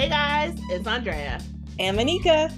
[0.00, 1.38] Hey guys, it's Andrea.
[1.78, 2.50] And Monica.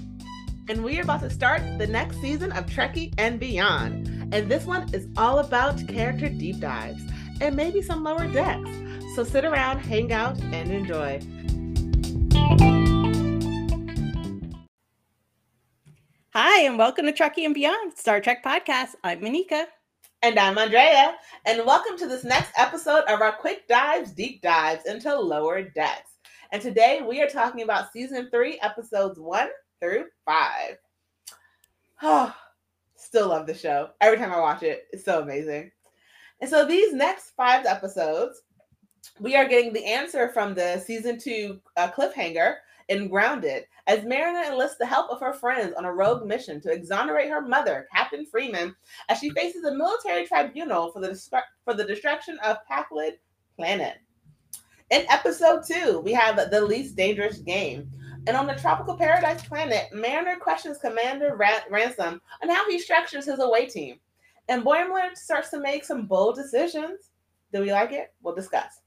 [0.69, 4.33] And we are about to start the next season of Trekkie and Beyond.
[4.33, 7.03] And this one is all about character deep dives
[7.41, 8.69] and maybe some lower decks.
[9.15, 11.19] So sit around, hang out, and enjoy.
[16.33, 18.91] Hi, and welcome to Trekkie and Beyond Star Trek podcast.
[19.03, 19.67] I'm Monica.
[20.21, 21.15] And I'm Andrea.
[21.45, 26.12] And welcome to this next episode of our quick dives, deep dives into lower decks.
[26.53, 29.49] And today we are talking about season three, episodes one
[29.81, 30.77] through five.
[32.03, 32.33] Oh,
[32.95, 33.89] still love the show.
[34.01, 35.71] Every time I watch it, it's so amazing.
[36.41, 38.43] And so these next five episodes,
[39.19, 42.57] we are getting the answer from the season two uh, cliffhanger
[42.87, 46.71] in Grounded as Mariner enlists the help of her friends on a rogue mission to
[46.71, 48.75] exonerate her mother, Captain Freeman,
[49.09, 51.19] as she faces a military tribunal for the
[51.65, 53.13] for the destruction of Pakled
[53.57, 53.97] Planet.
[54.93, 57.89] In episode two, we have the least dangerous game.
[58.27, 63.25] And on the tropical paradise planet, Mariner questions Commander Ran- Ransom on how he structures
[63.25, 63.99] his away team.
[64.49, 67.09] And Boimler starts to make some bold decisions.
[67.51, 68.13] Do we like it?
[68.21, 68.81] We'll discuss.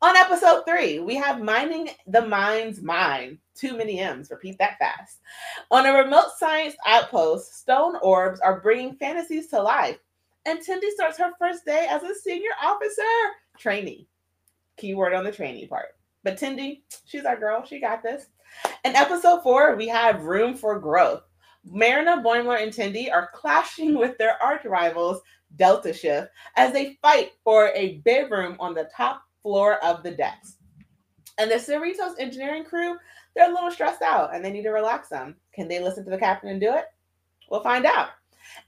[0.00, 3.38] On episode three, we have Mining the Mind's Mines.
[3.54, 5.20] Too many M's, repeat that fast.
[5.70, 9.98] On a remote science outpost, stone orbs are bringing fantasies to life.
[10.46, 13.02] And Tendi starts her first day as a senior officer
[13.58, 14.08] trainee.
[14.76, 15.88] Keyword on the trainee part.
[16.22, 17.64] But Tendi, she's our girl.
[17.64, 18.26] She got this.
[18.84, 21.22] In episode four, we have Room for Growth.
[21.64, 25.20] Mariner, Boimler, and Tendi are clashing with their arch rivals,
[25.56, 30.56] Delta Shift, as they fight for a bedroom on the top floor of the decks.
[31.38, 32.96] And the Cerritos engineering crew,
[33.34, 35.36] they're a little stressed out and they need to relax them.
[35.54, 36.84] Can they listen to the captain and do it?
[37.50, 38.10] We'll find out.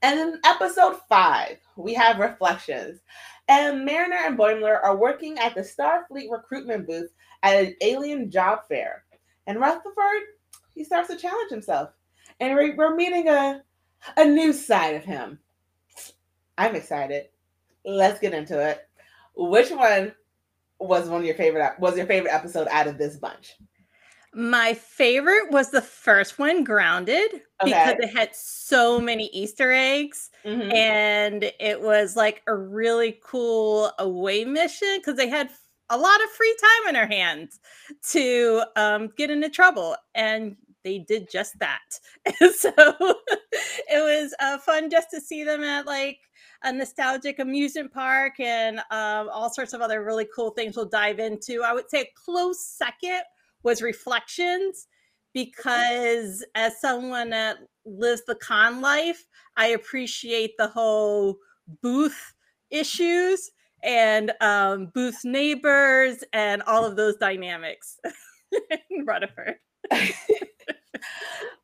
[0.02, 3.00] And in episode five, we have reflections.
[3.48, 7.10] And Mariner and Boimler are working at the Starfleet recruitment booth
[7.42, 9.04] at an alien job fair.
[9.46, 10.22] And Rutherford,
[10.74, 11.90] he starts to challenge himself.
[12.40, 13.62] And we're meeting a,
[14.16, 15.38] a new side of him.
[16.58, 17.28] I'm excited.
[17.84, 18.80] Let's get into it.
[19.36, 20.12] Which one
[20.78, 23.56] was one of your favorite was your favorite episode out of this bunch?
[24.36, 27.70] My favorite was the first one, Grounded, okay.
[27.70, 30.70] because it had so many Easter eggs mm-hmm.
[30.72, 35.48] and it was like a really cool away mission because they had
[35.88, 37.60] a lot of free time in their hands
[38.10, 39.96] to um, get into trouble.
[40.14, 41.98] And they did just that.
[42.26, 46.18] And so it was uh, fun just to see them at like
[46.62, 51.20] a nostalgic amusement park and um, all sorts of other really cool things we'll dive
[51.20, 51.62] into.
[51.62, 53.22] I would say a close second
[53.66, 54.86] was Reflections
[55.34, 61.36] because as someone that lives the con life, I appreciate the whole
[61.82, 62.32] booth
[62.70, 63.50] issues
[63.82, 67.98] and um, booth neighbors and all of those dynamics
[68.90, 69.56] in Rutherford.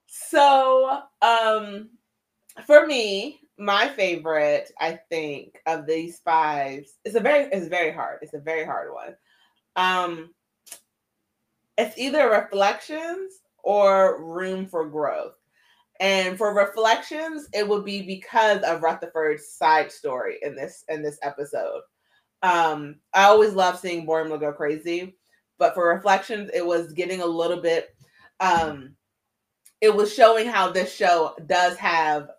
[0.07, 1.91] so um
[2.67, 8.19] for me my favorite i think of these five is a very it's very hard
[8.23, 9.15] it's a very hard one
[9.77, 10.31] um
[11.79, 15.35] it's either reflections or room for growth.
[16.01, 21.19] And for reflections it would be because of rutherford's side story in this in this
[21.23, 21.83] episode.
[22.43, 25.17] Um i always love seeing boimler go crazy
[25.59, 27.95] but for reflections it was getting a little bit
[28.41, 28.97] um
[29.81, 32.31] it was showing how this show does have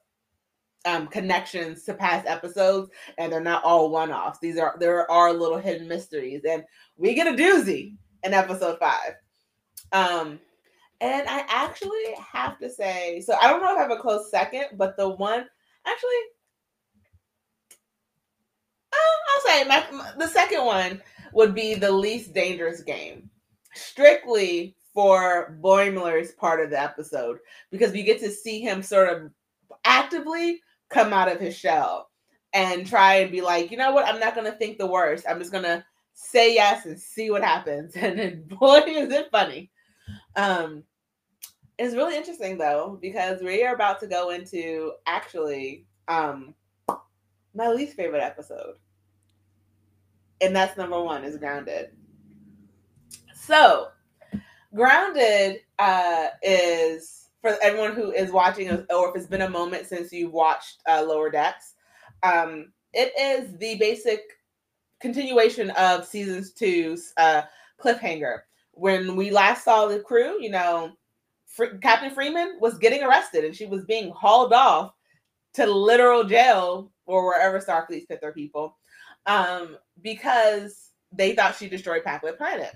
[0.85, 4.39] um connections to past episodes and they're not all one-offs.
[4.39, 6.63] These are there are little hidden mysteries and
[6.97, 9.13] we get a doozy in episode five
[9.93, 10.39] um
[11.01, 14.29] and i actually have to say so i don't know if i have a close
[14.29, 15.45] second but the one
[15.85, 16.09] actually
[18.91, 21.01] uh, i'll say my, my, the second one
[21.33, 23.29] would be the least dangerous game
[23.73, 27.39] strictly for Boimler's part of the episode
[27.71, 29.31] because we get to see him sort of
[29.85, 32.09] actively come out of his shell
[32.53, 35.25] and try and be like, you know what, I'm not gonna think the worst.
[35.27, 35.83] I'm just gonna
[36.13, 37.95] say yes and see what happens.
[37.97, 39.71] And then boy, is it funny.
[40.35, 40.83] Um
[41.79, 46.53] it's really interesting though, because we are about to go into actually um
[47.55, 48.75] my least favorite episode.
[50.41, 51.91] And that's number one is grounded.
[53.33, 53.89] So
[54.73, 60.11] Grounded uh, is for everyone who is watching, or if it's been a moment since
[60.11, 61.75] you watched uh, Lower Decks.
[62.23, 64.21] Um, it is the basic
[64.99, 67.43] continuation of seasons two's uh,
[67.79, 68.39] cliffhanger.
[68.73, 70.93] When we last saw the crew, you know,
[71.45, 74.93] Fr- Captain Freeman was getting arrested and she was being hauled off
[75.53, 78.77] to literal jail or wherever Starfleet put their people
[79.25, 82.75] um, because they thought she destroyed Planet.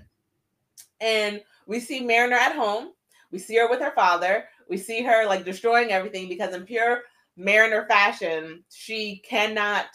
[1.00, 2.92] And we see Mariner at home.
[3.30, 4.44] We see her with her father.
[4.68, 7.02] We see her like destroying everything because in pure
[7.36, 9.86] Mariner fashion, she cannot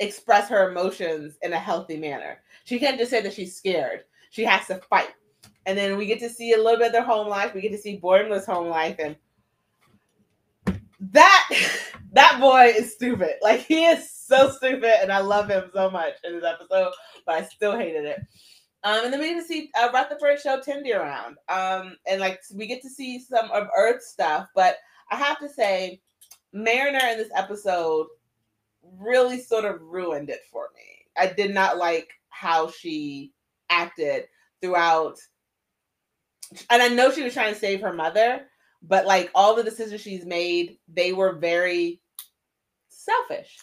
[0.00, 2.38] express her emotions in a healthy manner.
[2.64, 4.04] She can't just say that she's scared.
[4.30, 5.14] She has to fight.
[5.66, 7.54] And then we get to see a little bit of their home life.
[7.54, 9.16] We get to see Boimler's home life, and
[11.00, 11.48] that
[12.12, 13.34] that boy is stupid.
[13.42, 16.92] Like he is so stupid, and I love him so much in this episode,
[17.26, 18.20] but I still hated it.
[18.84, 21.36] Um, and then we get to see uh, Rutherford show Tendi around.
[21.48, 24.76] Um, and like we get to see some of Earth stuff, but
[25.10, 26.00] I have to say,
[26.52, 28.06] Mariner in this episode
[28.98, 31.06] really sort of ruined it for me.
[31.16, 33.32] I did not like how she
[33.70, 34.24] acted
[34.60, 35.18] throughout.
[36.70, 38.46] And I know she was trying to save her mother,
[38.82, 42.00] but like all the decisions she's made, they were very
[42.88, 43.56] selfish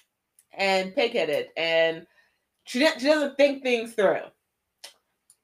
[0.58, 2.06] and pigheaded, and
[2.66, 4.22] she, she doesn't think things through.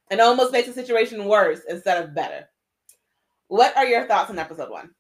[0.10, 2.48] and almost makes the situation worse instead of better.
[3.48, 4.92] What are your thoughts on episode one?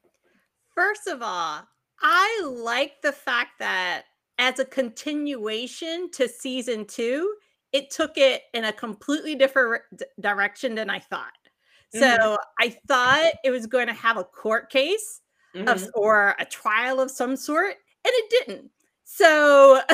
[0.75, 1.67] First of all,
[2.01, 4.03] I like the fact that
[4.37, 7.33] as a continuation to season two,
[7.73, 9.81] it took it in a completely different
[10.19, 11.31] direction than I thought.
[11.95, 11.99] Mm-hmm.
[11.99, 15.21] So I thought it was going to have a court case
[15.55, 15.67] mm-hmm.
[15.67, 17.75] of, or a trial of some sort,
[18.05, 18.71] and it didn't.
[19.03, 19.81] So,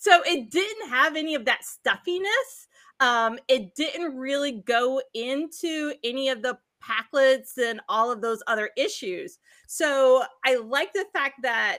[0.00, 2.66] so it didn't have any of that stuffiness.
[3.00, 8.70] Um, it didn't really go into any of the Pakleds and all of those other
[8.76, 9.38] issues.
[9.68, 11.78] So I like the fact that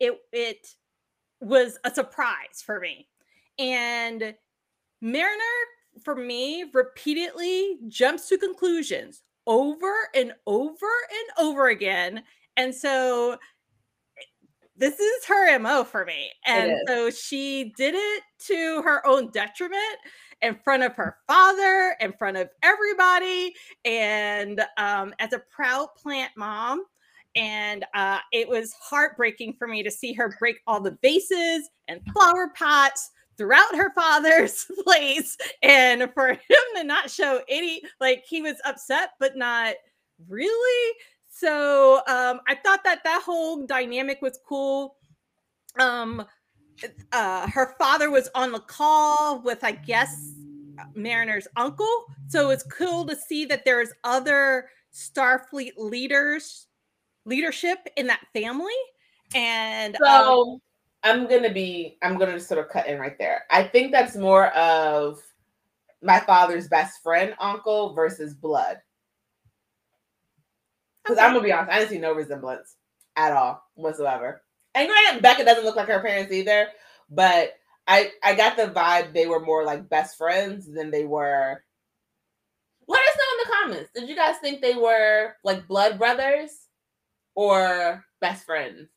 [0.00, 0.68] it it
[1.40, 3.08] was a surprise for me.
[3.58, 4.34] And
[5.00, 5.42] Mariner,
[6.02, 12.22] for me, repeatedly jumps to conclusions over and over and over again.
[12.56, 13.36] And so
[14.76, 16.30] this is her MO for me.
[16.46, 19.98] And so she did it to her own detriment
[20.42, 23.54] in front of her father, in front of everybody.
[23.84, 26.84] And um, as a proud plant mom,
[27.36, 32.00] and uh, it was heartbreaking for me to see her break all the vases and
[32.12, 38.42] flower pots throughout her father's place and for him to not show any like he
[38.42, 39.74] was upset but not
[40.28, 40.92] really.
[41.28, 44.96] So um i thought that that whole dynamic was cool.
[45.78, 46.24] Um
[47.12, 50.32] uh her father was on the call with i guess
[50.94, 52.04] mariner's uncle.
[52.28, 56.66] So it's cool to see that there's other starfleet leaders
[57.24, 58.72] leadership in that family.
[59.34, 60.58] And so um,
[61.04, 63.44] I'm gonna be I'm gonna sort of cut in right there.
[63.50, 65.20] I think that's more of
[66.02, 68.78] my father's best friend uncle versus blood.
[71.02, 71.26] Because okay.
[71.26, 72.76] I'm gonna be honest, I didn't see no resemblance
[73.16, 74.42] at all whatsoever.
[74.74, 76.68] And granted, Becca doesn't look like her parents either,
[77.10, 77.52] but
[77.86, 81.62] I I got the vibe they were more like best friends than they were.
[82.88, 83.90] Let us know in the comments.
[83.94, 86.64] Did you guys think they were like blood brothers?
[87.34, 88.88] or best friends,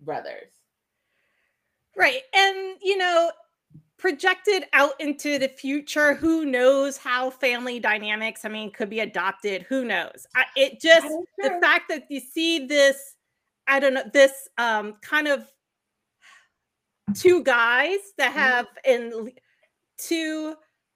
[0.00, 0.50] brothers.
[1.96, 2.22] Right.
[2.34, 3.30] And, you know,
[3.98, 9.62] projected out into the future, who knows how family dynamics, I mean, could be adopted.
[9.62, 10.26] Who knows?
[10.34, 11.08] I, it just,
[11.38, 13.16] the fact that you see this,
[13.66, 15.50] I don't know, this um, kind of
[17.14, 18.38] two guys that mm-hmm.
[18.38, 19.32] have in
[19.98, 20.54] two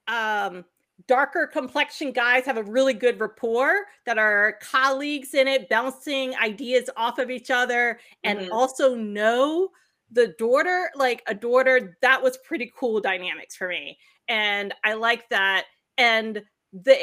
[0.08, 0.64] um
[1.06, 6.90] darker complexion guys have a really good rapport that are colleagues in it, bouncing ideas
[6.96, 8.52] off of each other, and mm-hmm.
[8.52, 9.70] also know
[10.10, 13.98] the daughter, like a daughter, that was pretty cool dynamics for me.
[14.28, 15.66] And I like that.
[15.98, 16.98] And the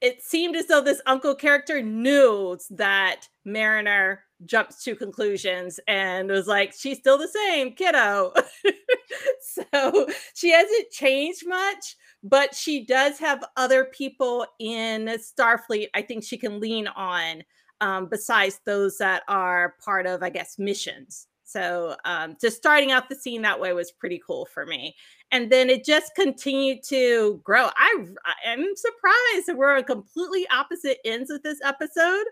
[0.00, 6.46] it seemed as though this uncle character knew that Mariner jumps to conclusions and was
[6.46, 8.32] like, she's still the same kiddo.
[9.40, 16.22] so she hasn't changed much, but she does have other people in Starfleet I think
[16.22, 17.42] she can lean on
[17.80, 21.26] um, besides those that are part of, I guess, missions.
[21.48, 24.94] So um, just starting out the scene that way was pretty cool for me.
[25.32, 27.70] And then it just continued to grow.
[27.74, 32.26] I, I am surprised that we're on completely opposite ends of this episode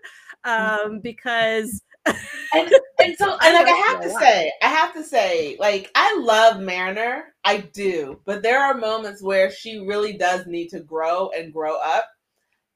[0.45, 0.85] mm-hmm.
[0.85, 5.57] um, because and, and so and like I have to say, I have to say,
[5.59, 10.67] like I love Mariner, I do, but there are moments where she really does need
[10.69, 12.07] to grow and grow up.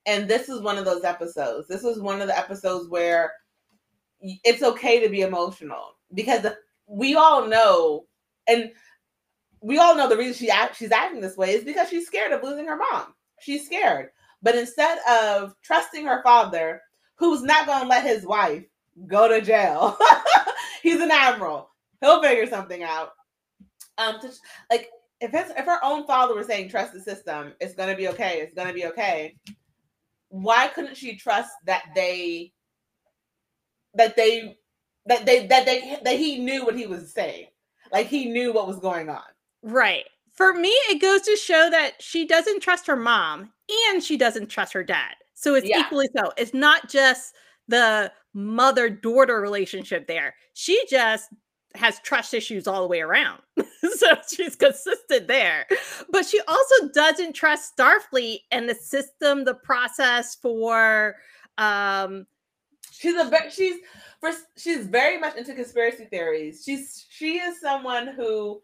[0.08, 1.68] And this is one of those episodes.
[1.68, 3.32] This is one of the episodes where
[4.22, 6.46] it's okay to be emotional because
[6.88, 8.06] we all know,
[8.48, 8.72] and
[9.62, 12.32] we all know the reason she act, she's acting this way is because she's scared
[12.32, 13.14] of losing her mom.
[13.40, 14.10] She's scared,
[14.42, 16.82] but instead of trusting her father,
[17.16, 18.64] who's not going to let his wife
[19.08, 19.98] go to jail.
[20.84, 21.70] He's an admiral.
[22.02, 23.12] He'll figure something out.
[23.98, 24.32] Um, to,
[24.70, 24.90] like
[25.20, 28.40] if it's if her own father was saying trust the system, it's gonna be okay,
[28.42, 29.36] it's gonna be okay.
[30.30, 32.54] Why couldn't she trust that they
[33.94, 34.58] that they
[35.06, 37.48] that they that they that he knew what he was saying?
[37.92, 39.24] Like he knew what was going on.
[39.62, 40.06] Right.
[40.32, 43.52] For me, it goes to show that she doesn't trust her mom
[43.90, 45.16] and she doesn't trust her dad.
[45.34, 45.82] So it's yeah.
[45.82, 46.32] equally so.
[46.38, 47.34] It's not just
[47.68, 50.36] the mother daughter relationship there.
[50.54, 51.30] She just
[51.76, 53.42] has trust issues all the way around.
[53.96, 55.68] so she's consistent there.
[56.10, 61.16] But she also doesn't trust Starfleet and the system, the process for
[61.58, 62.26] um
[62.92, 63.76] she's a she's
[64.22, 66.64] first she's very much into conspiracy theories.
[66.64, 68.62] She's she is someone who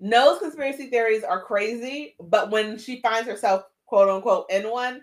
[0.00, 5.00] knows conspiracy theories are crazy, but when she finds herself quote unquote in one,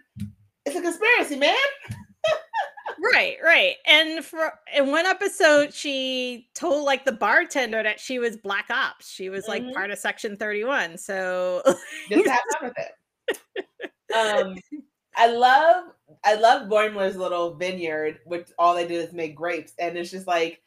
[0.66, 1.56] it's a conspiracy, man.
[3.14, 3.76] right, right.
[3.86, 9.10] And for in one episode, she told like the bartender that she was black ops.
[9.10, 9.74] She was like mm-hmm.
[9.74, 10.98] part of Section 31.
[10.98, 11.62] So
[12.10, 12.92] just have fun with it.
[14.16, 14.56] Um
[15.18, 15.86] I love
[16.26, 20.28] I love Boimler's little vineyard, which all they did is make grapes, and it's just
[20.28, 20.62] like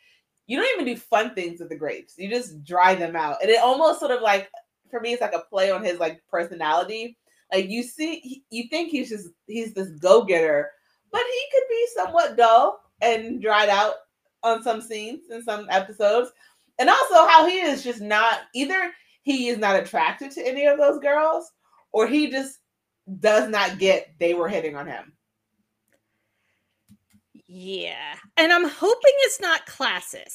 [0.46, 2.14] you don't even do fun things with the grapes.
[2.16, 4.48] You just dry them out, and it almost sort of like
[4.90, 7.18] for me, it's like a play on his like personality.
[7.52, 10.70] Like you see, you think he's just he's this go getter,
[11.10, 13.94] but he could be somewhat dull and dried out
[14.42, 16.30] on some scenes in some episodes,
[16.78, 18.92] and also how he is just not either.
[19.22, 21.50] He is not attracted to any of those girls,
[21.92, 22.60] or he just
[23.20, 25.12] does not get they were hitting on him.
[27.48, 28.14] Yeah.
[28.36, 30.34] And I'm hoping it's not classes.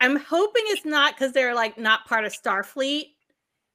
[0.00, 3.06] I'm hoping it's not because they're like not part of Starfleet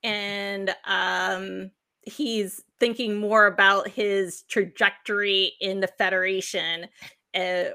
[0.04, 1.72] and um
[2.04, 6.88] he's thinking more about his trajectory in the Federation.
[7.36, 7.66] Uh,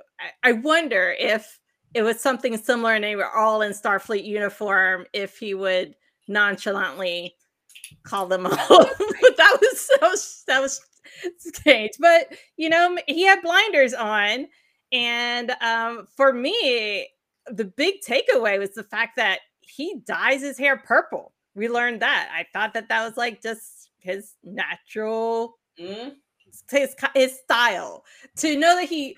[0.43, 1.59] I, wonder if
[1.95, 5.95] it was something similar and they were all in Starfleet uniform, if he would
[6.29, 7.35] nonchalantly
[8.05, 8.55] call them all.
[8.99, 10.81] but that was so that was
[11.39, 11.93] strange.
[11.99, 14.47] But you know, he had blinders on,
[14.93, 17.09] and um, for me,
[17.47, 21.33] the big takeaway was the fact that he dyes his hair purple.
[21.55, 22.31] We learned that.
[22.35, 26.13] I thought that that was like just his natural mm.
[26.71, 28.05] his his style.
[28.39, 29.17] To know that he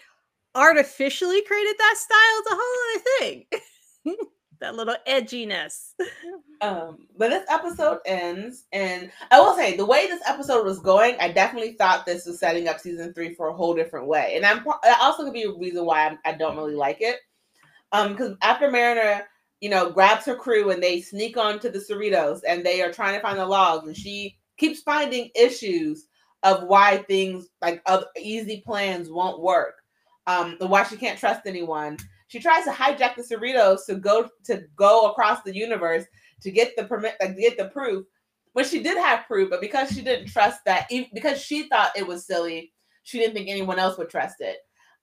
[0.54, 4.26] artificially created that style is a whole other thing.
[4.62, 5.90] that little edginess.
[6.60, 11.16] Um, but this episode ends, and I will say the way this episode was going,
[11.18, 14.46] I definitely thought this was setting up season three for a whole different way, and
[14.46, 17.16] I'm that also could be a reason why I'm, I do not really like it.
[17.90, 19.24] Um, because after Mariner,
[19.60, 23.16] you know, grabs her crew and they sneak onto the Cerritos and they are trying
[23.16, 26.06] to find the logs, and she keeps finding issues
[26.44, 29.82] of why things like other easy plans won't work.
[30.28, 31.98] Um, why she can't trust anyone
[32.32, 36.06] she tries to hijack the Cerritos to go to go across the universe
[36.40, 38.06] to get the permit, like get the proof.
[38.54, 42.06] When she did have proof, but because she didn't trust that, because she thought it
[42.06, 42.72] was silly,
[43.02, 44.56] she didn't think anyone else would trust it.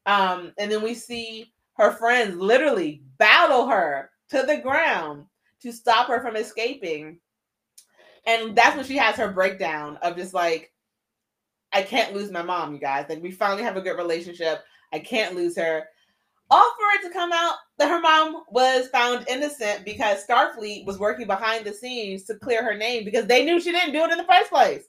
[0.07, 5.25] Um, and then we see her friends literally battle her to the ground
[5.61, 7.19] to stop her from escaping.
[8.25, 10.73] And that's when she has her breakdown of just like,
[11.73, 13.05] I can't lose my mom, you guys.
[13.07, 14.63] Like, we finally have a good relationship.
[14.91, 15.85] I can't lose her
[16.51, 20.97] all for it to come out that her mom was found innocent because Starfleet was
[20.97, 24.11] working behind the scenes to clear her name because they knew she didn't do it
[24.11, 24.83] in the first place.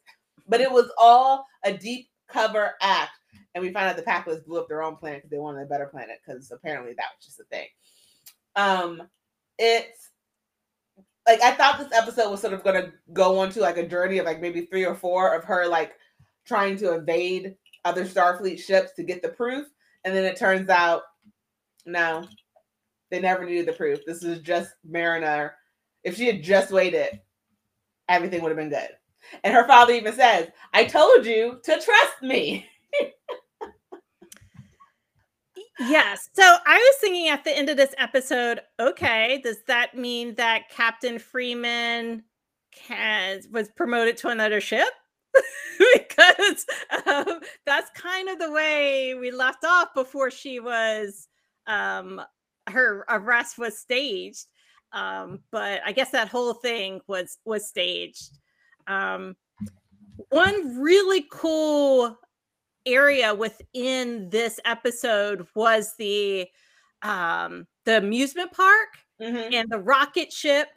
[0.48, 3.12] But it was all a deep cover act.
[3.54, 5.66] And we found out the Pakleds blew up their own planet because they wanted a
[5.66, 7.66] better planet because apparently that was just a thing.
[8.56, 9.02] Um,
[9.58, 10.10] it's
[11.26, 14.18] like I thought this episode was sort of gonna go on to like a journey
[14.18, 15.92] of like maybe three or four of her like
[16.46, 19.66] trying to evade other Starfleet ships to get the proof.
[20.04, 21.02] And then it turns out
[21.86, 22.26] no,
[23.10, 24.00] they never needed the proof.
[24.06, 25.54] This is just Mariner.
[26.04, 27.20] If she had just waited,
[28.08, 28.90] everything would have been good.
[29.44, 32.66] And her father even says, I told you to trust me.
[35.78, 36.30] yes.
[36.32, 40.70] So I was thinking at the end of this episode, okay, does that mean that
[40.70, 42.24] Captain Freeman
[42.88, 44.88] has was promoted to another ship?
[45.94, 46.66] because
[47.06, 51.28] um, that's kind of the way we left off before she was
[51.70, 52.20] um,
[52.68, 54.46] her arrest was staged.
[54.92, 58.38] Um, but I guess that whole thing was was staged.
[58.86, 59.36] Um,
[60.30, 62.18] one really cool
[62.86, 66.48] area within this episode was the
[67.02, 68.88] um, the amusement park
[69.22, 69.54] mm-hmm.
[69.54, 70.68] and the rocket ship,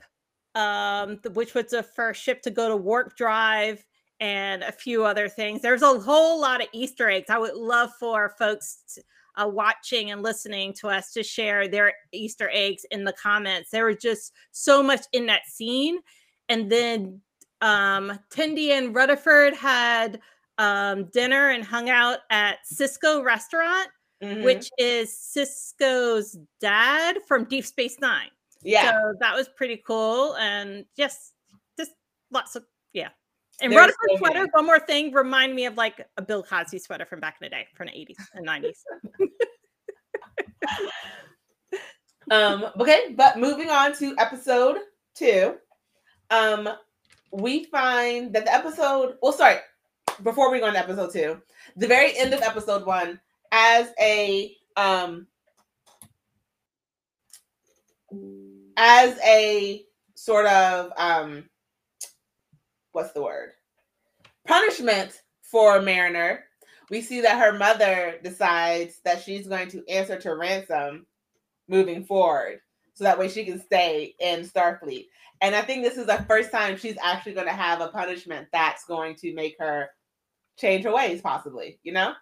[0.54, 3.84] um, the, which was the first ship to go to warp drive
[4.20, 5.62] and a few other things.
[5.62, 7.30] There's a whole lot of Easter eggs.
[7.30, 9.02] I would love for folks to,
[9.36, 13.72] uh, watching and listening to us to share their Easter eggs in the comments.
[13.72, 16.00] There was just so much in that scene.
[16.50, 17.22] And then
[17.62, 20.20] um, Tendi and Rutherford had
[20.58, 23.88] um, dinner and hung out at Sisko Restaurant,
[24.22, 24.44] mm-hmm.
[24.44, 28.30] which is Sisko's dad from Deep Space Nine.
[28.62, 31.34] Yeah, so that was pretty cool, and just
[31.78, 31.92] just
[32.32, 32.63] lots of
[32.94, 33.10] yeah.
[33.62, 36.80] And There's Rutherford so sweater, one more thing, remind me of like a Bill Cosby
[36.80, 38.80] sweater from back in the day, from the 80s and 90s.
[42.32, 44.78] um, okay, but moving on to episode
[45.16, 45.56] two.
[46.32, 46.70] Um,
[47.32, 49.58] we find that the episode, well, sorry,
[50.24, 51.42] before we go on to episode two,
[51.76, 53.20] the very end of episode one,
[53.52, 55.28] as a um
[58.78, 61.46] as a sort of um
[62.94, 63.52] what's the word?
[64.48, 66.46] Punishment for mariner.
[66.90, 71.06] We see that her mother decides that she's going to answer to ransom
[71.68, 72.60] moving forward
[72.94, 75.08] so that way she can stay in starfleet.
[75.42, 78.48] And i think this is the first time she's actually going to have a punishment
[78.52, 79.90] that's going to make her
[80.58, 82.14] change her ways possibly you know?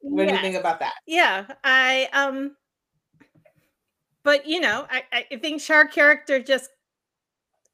[0.00, 0.30] What yes.
[0.30, 0.94] do you think about that?
[1.06, 2.56] Yeah i um
[4.24, 6.70] but you know i i think Shar character just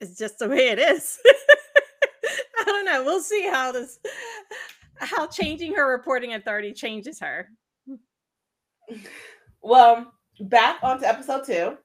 [0.00, 1.18] is just the way it is
[2.60, 3.98] i don't know we'll see how this
[4.96, 7.48] how changing her reporting authority changes her
[9.62, 11.76] well back onto episode two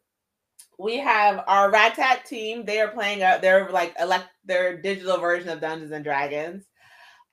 [0.80, 2.66] we have our Ragtag team.
[2.66, 6.66] They are playing a they're like elect their digital version of Dungeons and Dragons.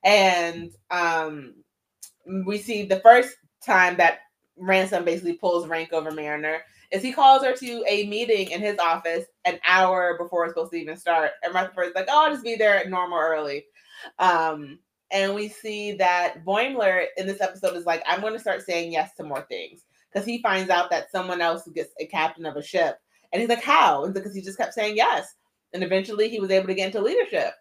[0.05, 1.55] And um
[2.47, 4.21] we see the first time that
[4.57, 6.61] Ransom basically pulls rank over Mariner
[6.93, 10.73] is he calls her to a meeting in his office an hour before it's supposed
[10.73, 11.32] to even start.
[11.42, 13.64] And Rutherford's like, oh, I'll just be there at normal early.
[14.18, 14.78] Um,
[15.11, 18.92] and we see that Boimler in this episode is like, I'm going to start saying
[18.92, 19.82] yes to more things
[20.12, 22.99] because he finds out that someone else gets a captain of a ship
[23.32, 24.09] and he's like, how?
[24.09, 25.35] Because he just kept saying yes.
[25.73, 27.52] And eventually he was able to get into leadership.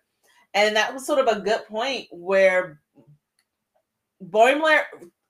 [0.54, 2.82] And that was sort of a good point where
[4.24, 4.82] Boimler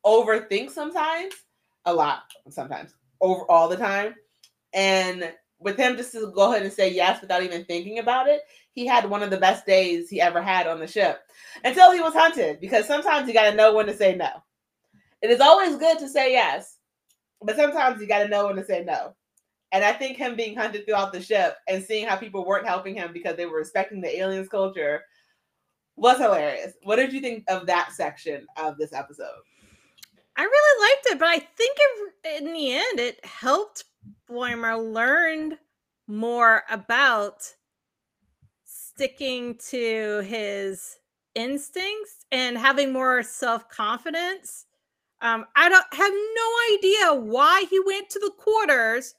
[0.05, 1.33] overthinks sometimes,
[1.85, 4.15] a lot sometimes, over all the time.
[4.73, 8.41] And with him just to go ahead and say yes without even thinking about it,
[8.71, 11.21] he had one of the best days he ever had on the ship
[11.63, 14.29] until he was hunted because sometimes you got to know when to say no.
[15.21, 16.77] It is always good to say yes,
[17.41, 19.15] but sometimes you got to know when to say no.
[19.71, 22.95] And I think him being hunted throughout the ship and seeing how people weren't helping
[22.95, 25.03] him because they were respecting the aliens culture
[25.95, 26.73] was hilarious.
[26.83, 29.41] What did you think of that section of this episode?
[30.37, 31.77] I really liked it, but I think
[32.39, 33.83] in the end it helped
[34.29, 35.57] Boimler learned
[36.07, 37.43] more about
[38.65, 40.97] sticking to his
[41.35, 44.65] instincts and having more self-confidence.
[45.21, 49.15] Um, I don't have no idea why he went to the quarters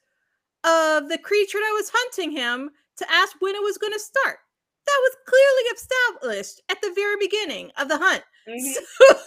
[0.65, 4.39] of the creature that was hunting him to ask when it was going to start.
[4.87, 8.23] That was clearly established at the very beginning of the hunt.
[8.49, 9.15] Mm-hmm.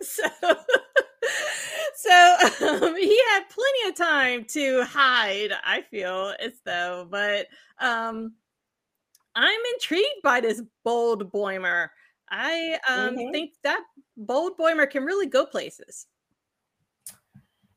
[0.00, 0.56] So, so,
[1.96, 5.52] so um, he had plenty of time to hide.
[5.64, 7.46] I feel as though, but
[7.80, 8.34] um,
[9.34, 11.88] I'm intrigued by this bold Boimler.
[12.30, 13.30] I um, mm-hmm.
[13.32, 13.82] think that
[14.16, 16.06] bold Boimler can really go places.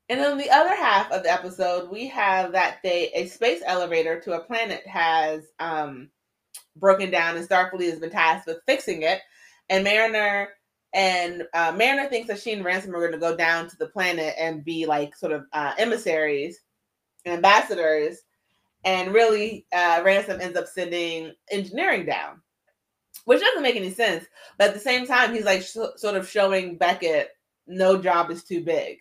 [0.10, 4.20] And on the other half of the episode, we have that they a space elevator
[4.22, 6.10] to a planet has um,
[6.76, 9.22] broken down, and Starfleet has been tasked with fixing it.
[9.70, 10.50] And Mariner
[10.94, 13.88] and uh, Mariner thinks that she and Ransom are going to go down to the
[13.88, 16.62] planet and be like sort of uh, emissaries,
[17.26, 18.18] ambassadors,
[18.84, 22.42] and really uh, Ransom ends up sending engineering down,
[23.26, 24.26] which doesn't make any sense.
[24.58, 27.30] But at the same time, he's like sh- sort of showing Beckett
[27.68, 28.98] no job is too big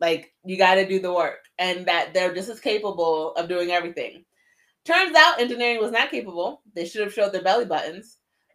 [0.00, 3.70] like you got to do the work, and that they're just as capable of doing
[3.70, 4.24] everything.
[4.84, 6.62] Turns out engineering was not capable.
[6.74, 8.18] They should have showed their belly buttons.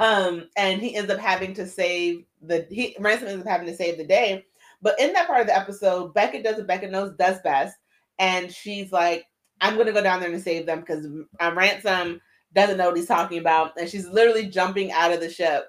[0.00, 3.76] um, and he ends up having to save the he Ransom ends up having to
[3.76, 4.44] save the day.
[4.82, 7.76] But in that part of the episode, Beckett does what Beckett knows does best,
[8.18, 9.26] and she's like,
[9.60, 12.20] "I'm gonna go down there and save them because um, Ransom
[12.54, 15.66] doesn't know what he's talking about," and she's literally jumping out of the ship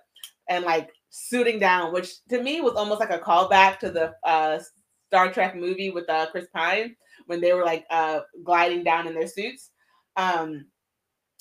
[0.48, 4.60] and like suiting down, which to me was almost like a callback to the uh,
[5.08, 9.14] Star Trek movie with uh, Chris Pine when they were like uh, gliding down in
[9.14, 9.72] their suits.
[10.16, 10.68] Um,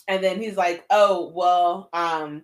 [0.08, 2.42] and then he's like, "Oh well, um,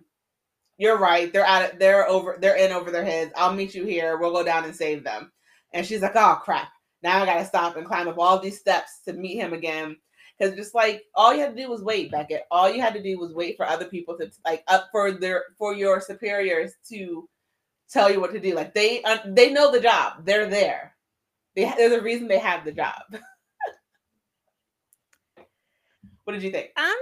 [0.77, 1.31] you're right.
[1.33, 1.73] They're out.
[1.73, 2.37] Of, they're over.
[2.39, 3.31] They're in over their heads.
[3.35, 4.17] I'll meet you here.
[4.17, 5.31] We'll go down and save them."
[5.73, 6.69] And she's like, "Oh crap!
[7.03, 9.97] Now I gotta stop and climb up all these steps to meet him again."
[10.37, 12.43] Because just like all you had to do was wait, Beckett.
[12.51, 15.45] All you had to do was wait for other people to like up for their
[15.57, 17.27] for your superiors to
[17.89, 18.53] tell you what to do.
[18.53, 20.25] Like they uh, they know the job.
[20.25, 20.95] They're there.
[21.55, 23.01] They, there's a reason they have the job.
[26.23, 26.69] what did you think?
[26.77, 26.95] I'm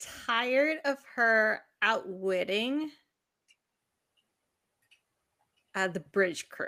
[0.00, 2.90] tired of her outwitting
[5.74, 6.66] uh, the bridge crew.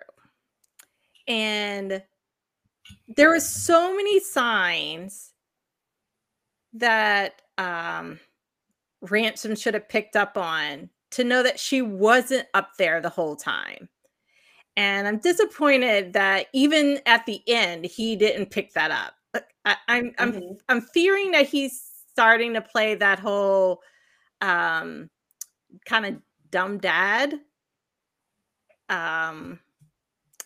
[1.26, 2.02] And
[3.08, 5.32] there were so many signs
[6.74, 8.20] that um,
[9.00, 13.36] Ransom should have picked up on to know that she wasn't up there the whole
[13.36, 13.88] time.
[14.76, 19.14] And I'm disappointed that even at the end he didn't pick that up.
[19.64, 20.38] I, am I'm, mm-hmm.
[20.38, 23.80] I'm I'm fearing that he's starting to play that whole
[24.40, 25.10] um,
[25.84, 26.16] kind of
[26.50, 27.34] dumb dad.
[28.88, 29.60] Um,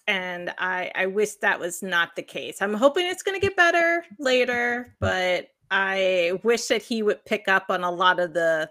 [0.07, 2.61] and I I wish that was not the case.
[2.61, 7.47] I'm hoping it's going to get better later, but I wish that he would pick
[7.49, 8.69] up on a lot of the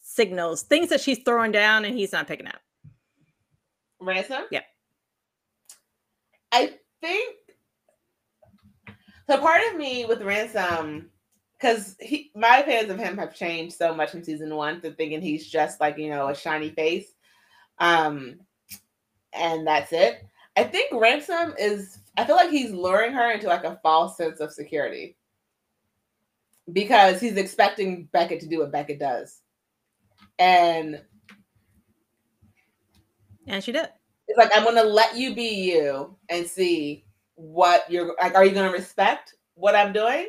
[0.00, 2.60] signals, things that she's throwing down, and he's not picking up.
[4.00, 4.44] Ransom.
[4.50, 4.60] Yeah.
[6.52, 7.36] I think
[9.28, 9.38] so.
[9.38, 11.10] Part of me with Ransom,
[11.64, 15.22] because he, my opinions of him have changed so much in season one to thinking
[15.22, 17.14] he's just like you know a shiny face,
[17.78, 18.36] um,
[19.32, 20.26] and that's it.
[20.56, 21.98] I think Ransom is.
[22.18, 25.16] I feel like he's luring her into like a false sense of security
[26.72, 29.40] because he's expecting Beckett to do what Beckett does,
[30.38, 31.00] and
[33.46, 33.88] and she did.
[34.28, 38.34] It's like I'm going to let you be you and see what you're like.
[38.34, 40.26] Are you going to respect what I'm doing,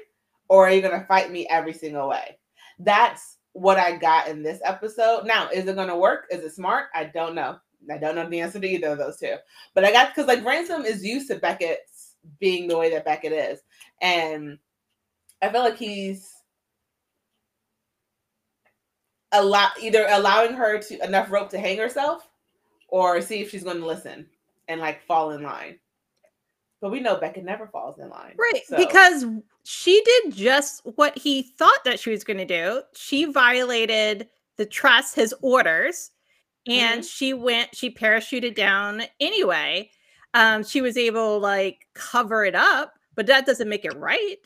[0.50, 2.38] or are you going to fight me every single way?
[2.80, 5.26] That's what I got in this episode.
[5.26, 6.26] Now, is it going to work?
[6.30, 6.88] Is it smart?
[6.94, 7.58] I don't know.
[7.92, 9.36] I don't know the answer to either of those two.
[9.74, 13.32] But I got because like Ransom is used to Beckett's being the way that Beckett
[13.32, 13.60] is,
[14.02, 14.58] and
[15.42, 16.32] I feel like he's
[19.32, 22.28] allow either allowing her to enough rope to hang herself
[22.88, 24.26] or see if she's going to listen
[24.68, 25.80] and like fall in line.
[26.82, 28.36] But we know Beckett never falls in line.
[28.38, 28.62] Right.
[28.66, 28.78] So.
[28.78, 29.26] Because
[29.68, 32.84] she did just what he thought that she was going to do.
[32.94, 36.12] She violated the trust, his orders,
[36.68, 37.08] and mm-hmm.
[37.08, 39.90] she went, she parachuted down anyway.
[40.36, 44.38] Um, she was able like cover it up, but that doesn't make it right.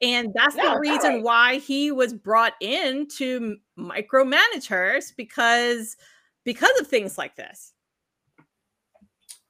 [0.00, 1.22] And that's no, the reason right.
[1.24, 5.96] why he was brought in to micromanage her because
[6.44, 7.72] because of things like this.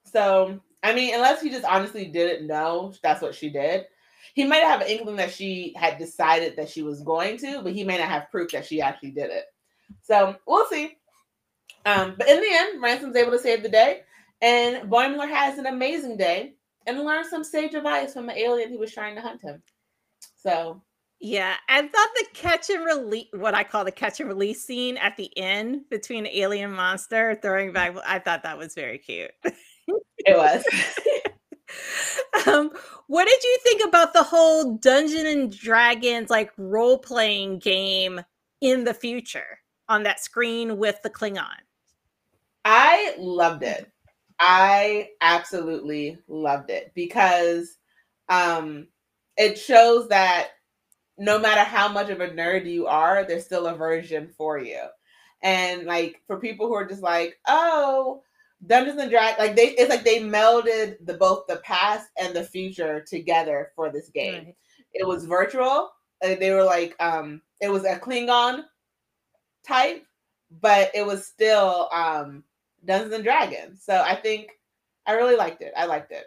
[0.06, 3.84] So, I mean, unless he just honestly didn't know that's what she did,
[4.38, 7.72] he might have an inkling that she had decided that she was going to, but
[7.72, 9.46] he may not have proof that she actually did it.
[10.00, 10.96] So we'll see.
[11.84, 14.02] Um, but in the end, Ransom's able to save the day,
[14.40, 16.54] and Boimler has an amazing day
[16.86, 19.60] and learns some sage advice from the alien who was trying to hunt him.
[20.36, 20.82] So
[21.18, 24.98] yeah, I thought the catch and release, what I call the catch and release scene
[24.98, 29.32] at the end between alien monster throwing back, I thought that was very cute.
[30.18, 30.62] It was.
[32.46, 32.70] um,
[33.06, 38.20] what did you think about the whole Dungeon and Dragons like role playing game
[38.60, 41.46] in the future on that screen with the Klingon?
[42.64, 43.90] I loved it.
[44.40, 47.76] I absolutely loved it because
[48.28, 48.86] um
[49.36, 50.50] it shows that
[51.16, 54.82] no matter how much of a nerd you are, there's still a version for you.
[55.42, 58.22] And like for people who are just like, oh,
[58.66, 62.42] Dungeons and Dragons, like they, it's like they melded the both the past and the
[62.42, 64.44] future together for this game.
[64.46, 64.56] Right.
[64.94, 65.90] It was virtual.
[66.20, 68.64] They were like, um, it was a Klingon
[69.64, 70.04] type,
[70.60, 72.42] but it was still um
[72.84, 73.82] Dungeons and Dragons.
[73.84, 74.50] So I think
[75.06, 75.72] I really liked it.
[75.76, 76.24] I liked it.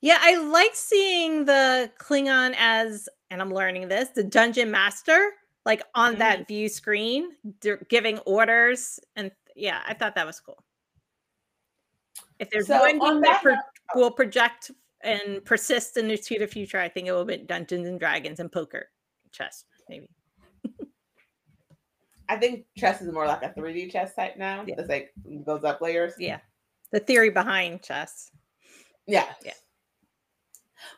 [0.00, 5.32] Yeah, I like seeing the Klingon as, and I'm learning this, the dungeon master,
[5.64, 6.18] like on mm-hmm.
[6.20, 7.30] that view screen,
[7.88, 9.00] giving orders.
[9.16, 10.62] And yeah, I thought that was cool.
[12.38, 14.00] If there's so one game that, that pro- oh.
[14.00, 14.70] will project
[15.02, 18.88] and persist in the future, I think it will be Dungeons and Dragons and poker,
[19.32, 20.08] chess, maybe.
[22.28, 24.64] I think chess is more like a 3D chess type now.
[24.66, 24.74] Yeah.
[24.78, 25.12] It's like
[25.44, 26.14] goes up layers.
[26.18, 26.38] Yeah.
[26.90, 28.30] The theory behind chess.
[29.06, 29.26] Yeah.
[29.44, 29.52] Yeah.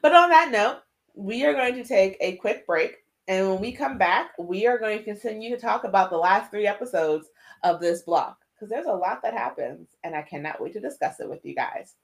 [0.02, 0.78] But on that note,
[1.14, 2.96] we are going to take a quick break.
[3.26, 6.50] And when we come back, we are going to continue to talk about the last
[6.50, 7.28] three episodes
[7.62, 11.20] of this block because there's a lot that happens, and I cannot wait to discuss
[11.20, 11.94] it with you guys.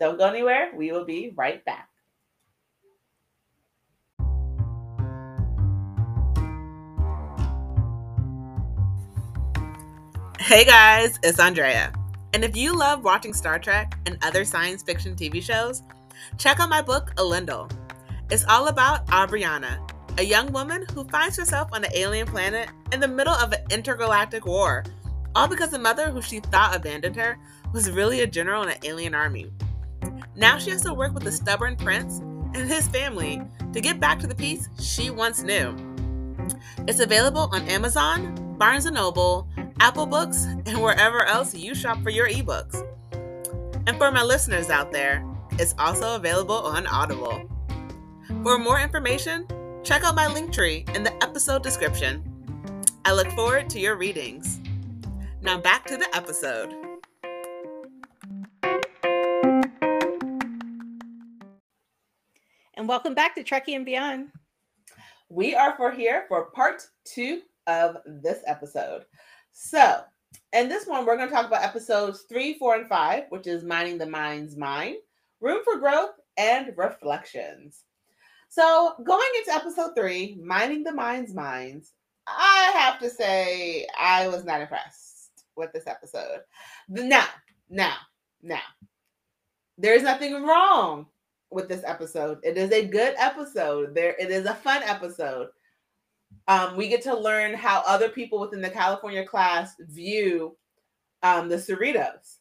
[0.00, 0.70] Don't go anywhere.
[0.74, 1.88] We will be right back.
[10.40, 11.92] Hey guys, it's Andrea.
[12.32, 15.82] And if you love watching Star Trek and other science fiction TV shows,
[16.38, 17.70] check out my book, Elendil.
[18.30, 19.78] It's all about Abriana,
[20.18, 23.60] a young woman who finds herself on an alien planet in the middle of an
[23.70, 24.84] intergalactic war
[25.34, 27.38] all because the mother, who she thought abandoned her,
[27.72, 29.50] was really a general in an alien army.
[30.34, 32.18] Now she has to work with a stubborn prince
[32.54, 35.74] and his family to get back to the peace she once knew.
[36.88, 39.48] It's available on Amazon, Barnes & Noble,
[39.80, 42.86] Apple Books, and wherever else you shop for your ebooks.
[43.86, 47.48] And for my listeners out there, it's also available on Audible.
[48.42, 49.46] For more information,
[49.82, 52.22] check out my link tree in the episode description.
[53.04, 54.59] I look forward to your readings.
[55.42, 56.74] Now back to the episode.
[62.74, 64.32] And welcome back to Trekkie and Beyond.
[65.30, 69.06] We are for here for part two of this episode.
[69.52, 70.02] So,
[70.52, 73.64] in this one, we're going to talk about episodes three, four, and five, which is
[73.64, 74.98] Mining the Mind's Mines,
[75.40, 77.84] Room for Growth, and Reflections.
[78.50, 81.92] So, going into episode three, Mining the Mind's Mines,
[82.26, 85.09] I have to say I was not impressed
[85.60, 86.40] with this episode.
[86.88, 87.26] Now,
[87.68, 87.94] now,
[88.42, 88.60] now,
[89.78, 91.06] there's nothing wrong
[91.50, 92.38] with this episode.
[92.42, 93.94] It is a good episode.
[93.94, 95.48] There, it is a fun episode.
[96.48, 100.56] Um, we get to learn how other people within the California class view
[101.22, 102.38] um, the Cerritos.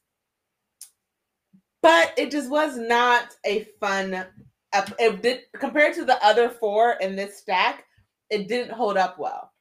[1.81, 4.25] But it just was not a fun.
[4.73, 7.85] It did compared to the other four in this stack.
[8.29, 9.51] It didn't hold up well.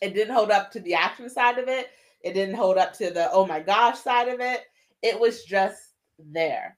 [0.00, 1.90] It didn't hold up to the action side of it.
[2.22, 4.62] It didn't hold up to the oh my gosh side of it.
[5.02, 6.76] It was just there.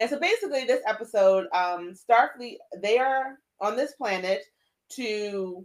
[0.00, 4.44] And so basically, this episode, um, Starfleet, they are on this planet
[4.90, 5.64] to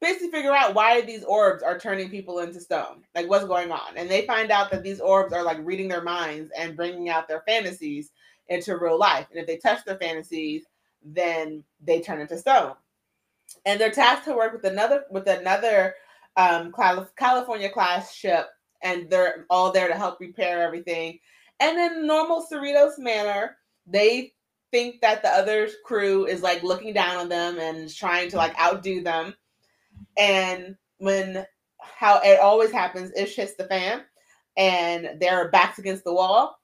[0.00, 3.04] basically figure out why these orbs are turning people into stone.
[3.14, 3.96] Like what's going on.
[3.96, 7.28] And they find out that these orbs are like reading their minds and bringing out
[7.28, 8.10] their fantasies
[8.48, 9.26] into real life.
[9.30, 10.64] And if they touch their fantasies,
[11.04, 12.74] then they turn into stone.
[13.66, 15.94] And they're tasked to work with another with another
[16.40, 16.72] um,
[17.16, 18.46] California class ship,
[18.82, 21.18] and they're all there to help repair everything.
[21.58, 24.32] And in normal Cerritos manner, they
[24.70, 28.58] think that the other crew is like looking down on them and trying to like
[28.58, 29.34] outdo them.
[30.16, 31.44] And when
[31.80, 34.02] how it always happens, Ish hits the fan
[34.56, 36.56] and their backs against the wall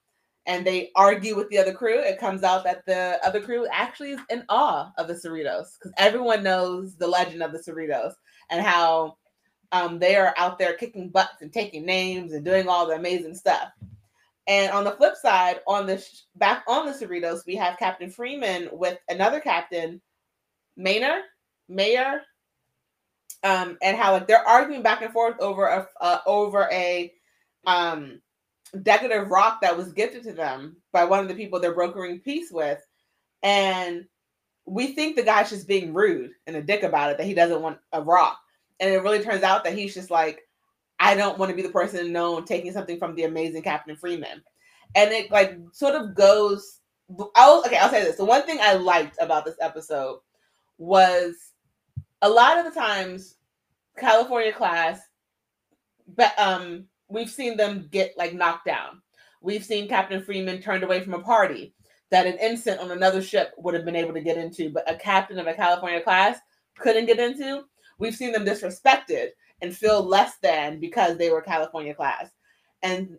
[0.47, 1.99] and they argue with the other crew.
[1.99, 5.93] It comes out that the other crew actually is in awe of the Cerritos because
[5.99, 8.13] everyone knows the legend of the Cerritos
[8.51, 9.17] and how
[9.73, 13.35] um, they are out there kicking butts and taking names and doing all the amazing
[13.35, 13.71] stuff.
[14.47, 18.11] And on the flip side, on the sh- back on the Cerritos, we have Captain
[18.11, 20.01] Freeman with another captain,
[20.79, 21.21] Maynor,
[21.69, 22.23] Mayor,
[23.43, 27.13] um, and how like they're arguing back and forth over a uh, over a
[27.67, 28.21] um,
[28.83, 32.51] decorative rock that was gifted to them by one of the people they're brokering peace
[32.53, 32.81] with,
[33.43, 34.05] and
[34.65, 37.63] we think the guy's just being rude and a dick about it that he doesn't
[37.63, 38.39] want a rock,
[38.81, 40.43] and it really turns out that he's just like
[40.99, 44.43] I don't want to be the person known taking something from the amazing Captain Freeman.
[44.95, 46.81] And it like sort of goes
[47.37, 48.17] I'll okay, I'll say this.
[48.17, 50.21] The one thing I liked about this episode
[50.79, 51.53] was
[52.23, 53.37] a lot of the times
[53.97, 55.01] California class
[56.17, 59.03] but um we've seen them get like knocked down.
[59.43, 61.75] We've seen Captain Freeman turned away from a party
[62.11, 64.97] that an ensign on another ship would have been able to get into, but a
[64.97, 66.39] captain of a California class
[66.79, 67.65] couldn't get into.
[67.99, 69.29] We've seen them disrespected
[69.63, 72.31] and feel less than because they were California class.
[72.83, 73.19] And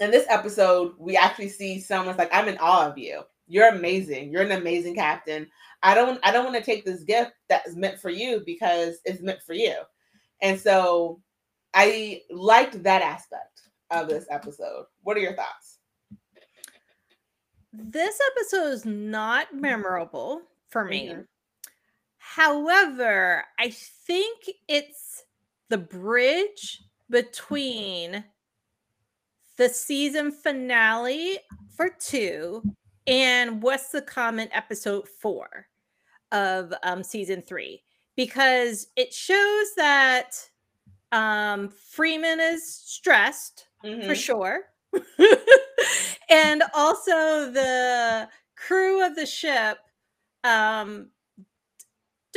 [0.00, 3.22] in this episode, we actually see someone's like, I'm in awe of you.
[3.46, 4.30] You're amazing.
[4.30, 5.48] You're an amazing captain.
[5.82, 8.98] I don't I don't want to take this gift that is meant for you because
[9.04, 9.74] it's meant for you.
[10.42, 11.20] And so
[11.74, 14.86] I liked that aspect of this episode.
[15.02, 15.78] What are your thoughts?
[17.72, 21.08] This episode is not memorable for me.
[21.08, 21.20] Mm-hmm.
[22.38, 25.24] However, I think it's
[25.70, 28.24] the bridge between
[29.56, 31.40] the season finale
[31.76, 32.62] for two
[33.08, 35.66] and what's the common episode four
[36.30, 37.82] of um, season three
[38.14, 40.30] because it shows that
[41.10, 44.06] um, Freeman is stressed mm-hmm.
[44.06, 44.60] for sure.
[46.30, 49.78] and also the crew of the ship
[50.44, 51.08] um,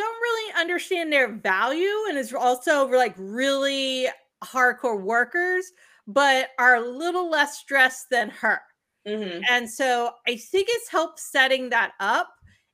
[0.01, 4.07] don't really understand their value and is also like really
[4.43, 5.71] hardcore workers,
[6.07, 8.61] but are a little less stressed than her.
[9.07, 9.41] Mm-hmm.
[9.49, 12.29] And so I think it's helped setting that up.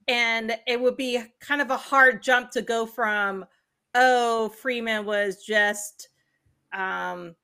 [0.07, 3.45] And it would be kind of a hard jump to go from,
[3.93, 6.07] oh, Freeman was just
[6.73, 7.35] um,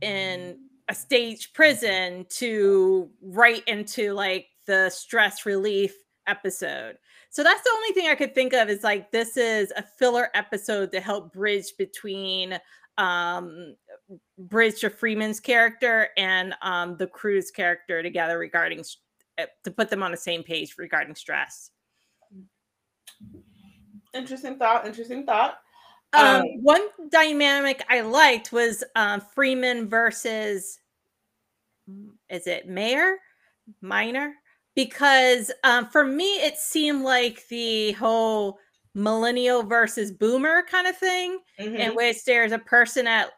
[0.00, 5.94] in a stage prison to right into like the stress relief
[6.26, 6.96] episode.
[7.36, 10.30] So that's the only thing I could think of is like this is a filler
[10.32, 12.58] episode to help bridge between
[12.96, 13.76] um
[14.38, 18.82] bridge to Freeman's character and um the crew's character together regarding
[19.36, 21.72] uh, to put them on the same page regarding stress.
[24.14, 24.86] Interesting thought.
[24.86, 25.58] Interesting thought.
[26.14, 30.78] Um, um, one dynamic I liked was um, Freeman versus
[32.30, 33.18] is it Mayor
[33.82, 34.36] Minor?
[34.76, 38.58] Because um, for me, it seemed like the whole
[38.94, 41.74] millennial versus boomer kind of thing, mm-hmm.
[41.74, 43.30] in which there's a person at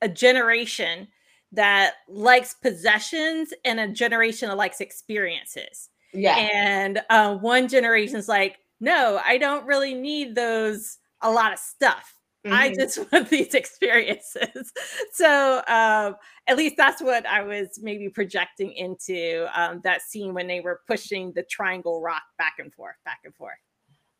[0.00, 1.06] a generation
[1.52, 5.90] that likes possessions and a generation that likes experiences.
[6.12, 6.36] Yeah.
[6.36, 12.18] And uh, one generation's like, no, I don't really need those, a lot of stuff.
[12.44, 12.54] Mm-hmm.
[12.54, 14.72] I just want these experiences.
[15.12, 20.46] so um, at least that's what I was maybe projecting into um, that scene when
[20.46, 23.58] they were pushing the triangle rock back and forth, back and forth.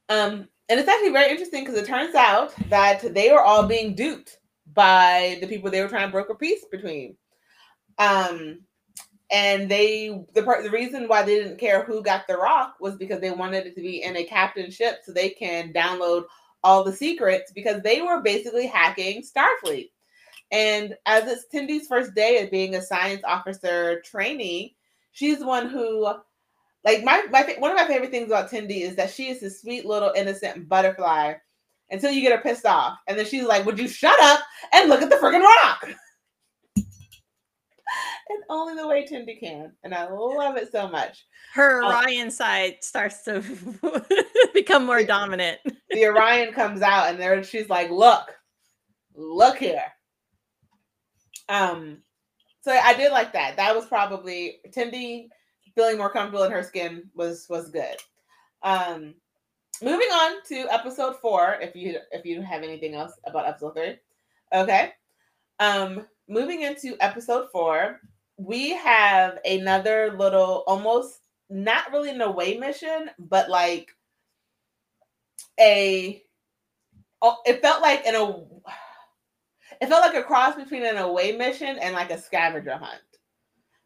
[0.08, 3.94] Um, and it's actually very interesting because it turns out that they were all being
[3.94, 4.38] duped
[4.72, 7.16] by the people they were trying to broker peace between.
[7.98, 8.60] Um,
[9.30, 13.20] and they the the reason why they didn't care who got the rock was because
[13.20, 16.24] they wanted it to be in a captain ship so they can download
[16.64, 19.90] all the secrets because they were basically hacking Starfleet.
[20.50, 24.76] And as it's Tendi's first day of being a science officer trainee,
[25.12, 26.06] she's the one who,
[26.84, 29.62] like my my one of my favorite things about Tendi is that she is this
[29.62, 31.34] sweet little innocent butterfly
[31.90, 34.40] until you get her pissed off, and then she's like, "Would you shut up
[34.72, 35.88] and look at the freaking rock?"
[38.32, 39.72] and only the way Tendi can.
[39.84, 41.26] And I love it so much.
[41.54, 43.42] Her um, Orion um, side starts to
[44.54, 45.58] become more the, dominant.
[45.90, 48.34] the Orion comes out and there she's like, look,
[49.14, 49.84] look here.
[51.48, 51.98] Um,
[52.62, 53.56] so I did like that.
[53.56, 55.28] That was probably Tendi
[55.74, 57.96] feeling more comfortable in her skin was was good.
[58.62, 59.14] Um
[59.82, 63.96] moving on to episode four, if you if you have anything else about episode three.
[64.54, 64.92] Okay.
[65.58, 68.00] Um moving into episode four,
[68.36, 73.90] we have another little almost not really an away mission, but like
[75.60, 76.22] a
[77.46, 78.44] it felt like an a
[79.80, 83.00] it felt like a cross between an away mission and like a scavenger hunt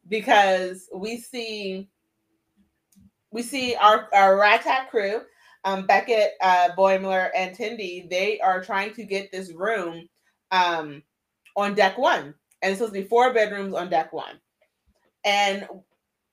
[0.09, 1.88] because we see
[3.30, 5.20] we see our our Ratat crew
[5.66, 10.09] um, Beckett, uh, Boimler, and Tendi, they are trying to get this room
[10.52, 11.02] um,
[11.56, 12.35] on deck one.
[12.62, 14.40] And it's supposed to be four bedrooms on deck one
[15.26, 15.66] and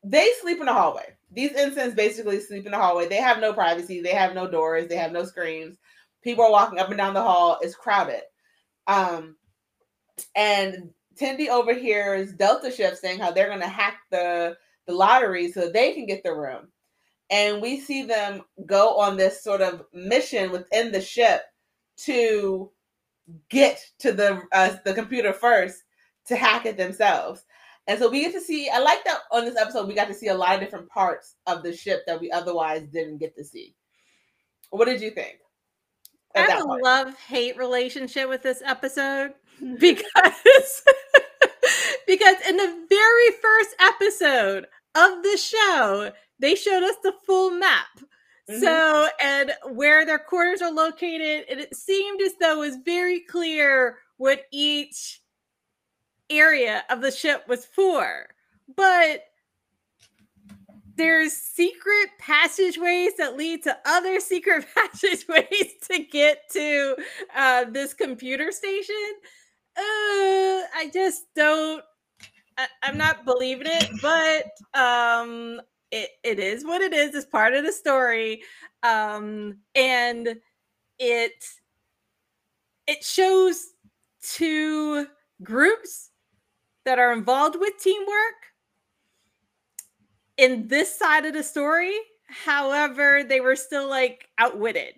[0.03, 1.15] they sleep in the hallway.
[1.31, 3.09] These ensigns basically sleep in the hallway.
[3.09, 4.01] They have no privacy.
[4.01, 4.87] They have no doors.
[4.87, 5.77] They have no screens.
[6.23, 7.57] People are walking up and down the hall.
[7.61, 8.21] It's crowded.
[8.85, 9.35] Um,
[10.35, 14.55] and Tendi overhears Delta Shift saying how they're going to hack the
[14.85, 16.67] the lottery so they can get the room.
[17.29, 21.43] And we see them go on this sort of mission within the ship
[21.99, 22.69] to
[23.49, 25.82] get to the uh, the computer first
[26.27, 27.43] to hack it themselves.
[27.87, 30.13] And so we get to see, I like that on this episode, we got to
[30.13, 33.43] see a lot of different parts of the ship that we otherwise didn't get to
[33.43, 33.75] see.
[34.69, 35.39] What did you think?
[36.35, 39.33] I have a love hate relationship with this episode
[39.79, 40.83] because
[42.07, 47.87] because in the very first episode of the show, they showed us the full map.
[48.49, 48.61] Mm-hmm.
[48.61, 53.21] So, and where their quarters are located, and it seemed as though it was very
[53.21, 55.21] clear what each
[56.29, 58.27] area of the ship was for.
[58.75, 59.23] But
[60.95, 66.95] there's secret passageways that lead to other secret passageways to get to
[67.35, 68.95] uh, this computer station.
[69.75, 69.81] Uh,
[70.75, 71.83] I just don't.
[72.57, 74.45] I, am not believing it, but
[74.79, 75.59] um,
[75.89, 77.15] it, it is what it is.
[77.15, 78.43] It's part of the story,
[78.83, 80.35] um, and
[80.99, 81.45] it
[82.85, 83.69] it shows
[84.21, 85.07] two
[85.41, 86.11] groups
[86.85, 88.53] that are involved with teamwork
[90.37, 91.95] in this side of the story.
[92.27, 94.95] However, they were still like outwitted.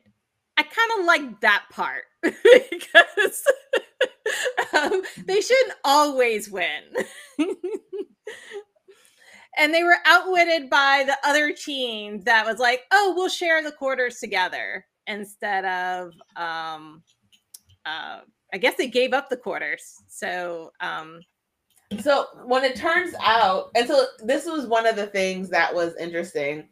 [0.57, 3.43] I kind of like that part because
[4.73, 6.81] um, they shouldn't always win.
[9.57, 13.71] and they were outwitted by the other team that was like, oh, we'll share the
[13.71, 17.03] quarters together instead of, um,
[17.85, 18.19] uh,
[18.53, 19.95] I guess they gave up the quarters.
[20.07, 21.19] So, um,
[22.01, 25.95] so when it turns out, and so this was one of the things that was
[25.97, 26.67] interesting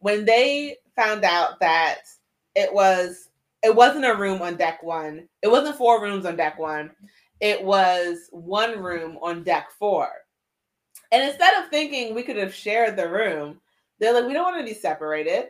[0.00, 2.00] when they found out that
[2.54, 3.30] it was
[3.62, 5.26] it wasn't a room on deck one.
[5.42, 6.90] It wasn't four rooms on deck one.
[7.40, 10.08] It was one room on deck four.
[11.10, 13.60] And instead of thinking we could have shared the room,
[13.98, 15.48] they're like, we don't want to be separated.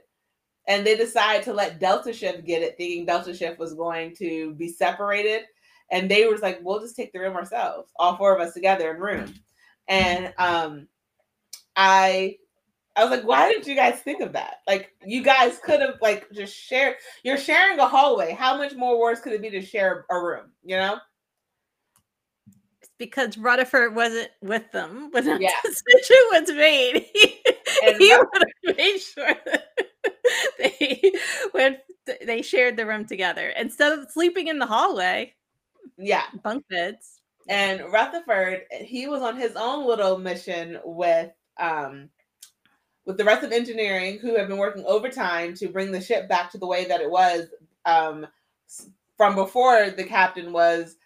[0.68, 4.54] And they decide to let Delta Shift get it, thinking Delta Shift was going to
[4.54, 5.42] be separated
[5.90, 8.94] and they were like, "We'll just take the room ourselves, all four of us together
[8.94, 9.34] in room."
[9.88, 10.88] And um,
[11.76, 12.38] I
[12.96, 14.58] I was like, why didn't you guys think of that?
[14.68, 16.96] Like, you guys could have like just shared.
[17.24, 18.32] You're sharing a hallway.
[18.32, 20.52] How much more worse could it be to share a room?
[20.64, 20.98] You know?
[22.98, 25.50] because Rutherford wasn't with them when the yeah.
[25.64, 27.06] decision was made.
[27.82, 29.74] He, he would have made sure that
[30.58, 31.12] they
[31.52, 31.76] when
[32.24, 35.34] they shared the room together instead of sleeping in the hallway.
[35.98, 37.20] Yeah, bunk beds.
[37.48, 41.30] And Rutherford, he was on his own little mission with
[41.60, 42.10] um
[43.06, 46.50] with the rest of engineering who have been working overtime to bring the ship back
[46.52, 47.46] to the way that it was
[47.86, 48.26] um
[49.16, 50.96] from before the captain was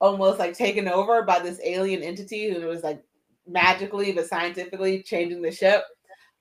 [0.00, 3.02] almost like taken over by this alien entity who was like
[3.46, 5.84] magically but scientifically changing the ship.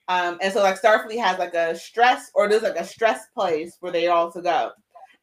[0.10, 3.78] Um, and so like Starfleet has like a stress or there's like a stress place
[3.80, 4.72] where they also go.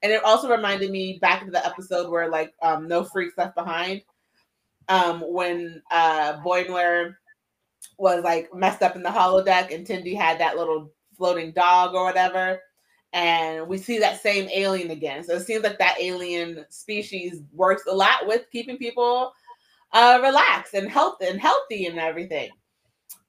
[0.03, 3.57] And it also reminded me back to the episode where like um, no freaks left
[3.57, 4.03] behind.
[4.88, 7.14] Um, when uh Boimler
[7.99, 12.05] was like messed up in the holodeck and Tendi had that little floating dog or
[12.05, 12.61] whatever
[13.12, 15.24] and we see that same alien again.
[15.24, 19.32] So it seems like that alien species works a lot with keeping people
[19.92, 22.51] uh, relaxed and healthy and healthy and everything.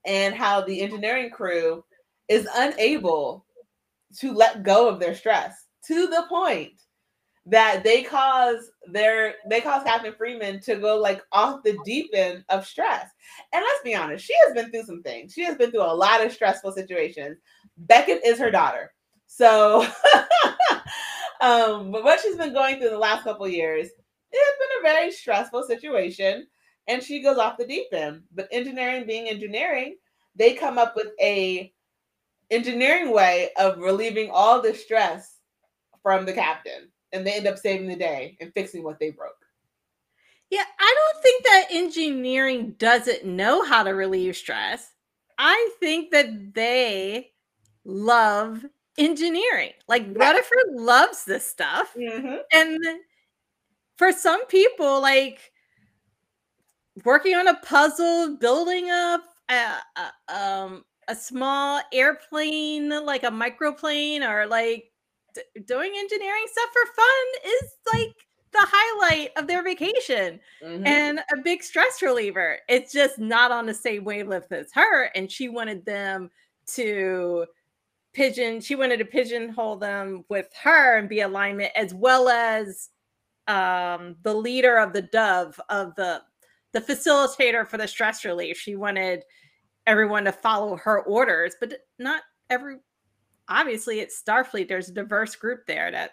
[0.05, 1.83] And how the engineering crew
[2.27, 3.45] is unable
[4.17, 6.73] to let go of their stress to the point
[7.47, 12.45] that they cause their they cause Captain Freeman to go like off the deep end
[12.49, 13.09] of stress.
[13.51, 15.33] And let's be honest, she has been through some things.
[15.33, 17.39] She has been through a lot of stressful situations.
[17.75, 18.93] Beckett is her daughter.
[19.25, 19.81] So,
[21.41, 24.93] um, but what she's been going through the last couple years, it has been a
[24.93, 26.45] very stressful situation,
[26.87, 28.21] and she goes off the deep end.
[28.35, 29.95] But engineering, being engineering,
[30.35, 31.73] they come up with a
[32.51, 35.38] engineering way of relieving all the stress
[36.01, 39.45] from the captain, and they end up saving the day and fixing what they broke.
[40.49, 44.93] Yeah, I don't think that engineering doesn't know how to relieve stress.
[45.37, 47.31] I think that they
[47.85, 48.65] love
[48.97, 49.71] engineering.
[49.87, 51.93] Like Rutherford loves this stuff.
[51.95, 52.37] Mm-hmm.
[52.51, 52.79] And
[53.97, 55.51] for some people, like
[57.05, 64.27] working on a puzzle, building up a, a, um, a small airplane, like a microplane,
[64.27, 64.88] or like
[65.55, 68.15] d- doing engineering stuff for fun is like
[68.51, 70.85] the highlight of their vacation mm-hmm.
[70.85, 72.57] and a big stress reliever.
[72.67, 75.05] It's just not on the same wavelength as her.
[75.15, 76.29] And she wanted them
[76.73, 77.45] to
[78.13, 82.89] pigeon she wanted to pigeonhole them with her and be alignment as well as
[83.47, 86.21] um the leader of the dove of the
[86.73, 89.23] the facilitator for the stress relief she wanted
[89.85, 92.77] everyone to follow her orders but not every
[93.49, 96.11] obviously it's starfleet there's a diverse group there that,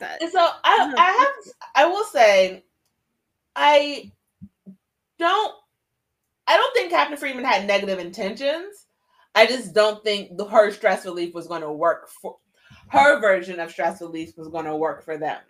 [0.00, 2.64] that so I, I have i will say
[3.54, 4.10] i
[5.18, 5.54] don't
[6.46, 8.86] i don't think captain freeman had negative intentions
[9.34, 12.36] I just don't think the, her stress relief was going to work for
[12.88, 15.40] her version of stress relief was going to work for them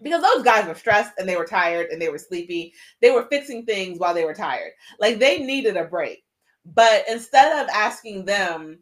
[0.00, 2.72] because those guys were stressed and they were tired and they were sleepy.
[3.00, 4.72] They were fixing things while they were tired.
[4.98, 6.24] Like they needed a break.
[6.64, 8.78] But instead of asking them,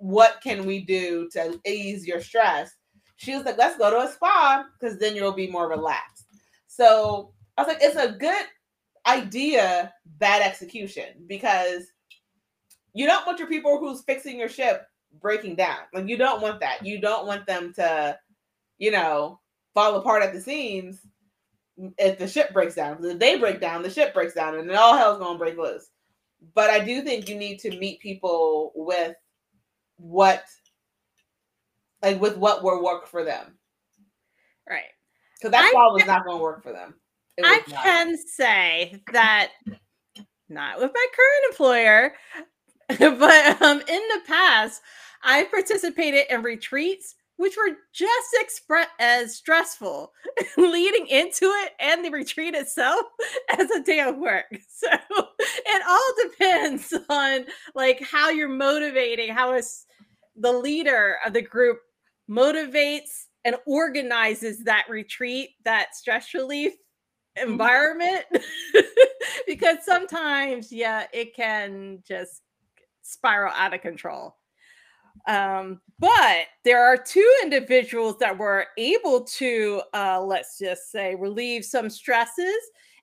[0.00, 2.74] what can we do to ease your stress?
[3.16, 6.26] She was like, let's go to a spa because then you'll be more relaxed.
[6.66, 8.46] So I was like, it's a good
[9.06, 11.84] idea, bad execution because
[12.94, 14.86] you don't want your people who's fixing your ship
[15.20, 15.78] breaking down.
[15.92, 16.84] Like you don't want that.
[16.84, 18.18] You don't want them to,
[18.78, 19.38] you know,
[19.74, 21.00] fall apart at the seams
[21.98, 23.04] if the ship breaks down.
[23.04, 25.88] If they break down, the ship breaks down, and then all hell's gonna break loose.
[26.54, 29.14] But I do think you need to meet people with
[30.00, 30.44] what,
[32.02, 33.58] like, with what will work for them.
[34.68, 34.84] Right.
[35.38, 36.94] Because that fall was not gonna work for them.
[37.42, 37.82] I not.
[37.82, 39.50] can say that
[40.48, 42.14] not with my current employer,
[43.18, 44.82] but um, in the past,
[45.22, 50.12] I participated in retreats which were just expressed as stressful
[50.58, 53.00] leading into it and the retreat itself
[53.58, 54.44] as a day of work.
[54.68, 54.88] So
[55.38, 59.86] it all depends on like how you're motivating, how is
[60.36, 61.78] the leader of the group
[62.30, 66.72] motivates and organizes that retreat, that stress relief
[67.38, 67.52] mm-hmm.
[67.52, 68.24] environment.
[69.46, 72.42] because sometimes, yeah, it can just
[73.02, 74.36] spiral out of control.
[75.26, 81.64] Um, but there are two individuals that were able to, uh, let's just say, relieve
[81.64, 82.56] some stresses,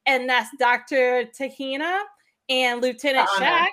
[0.06, 1.26] and that's Dr.
[1.38, 2.02] Tahina
[2.50, 3.66] and Lieutenant Tahana.
[3.66, 3.68] Shax.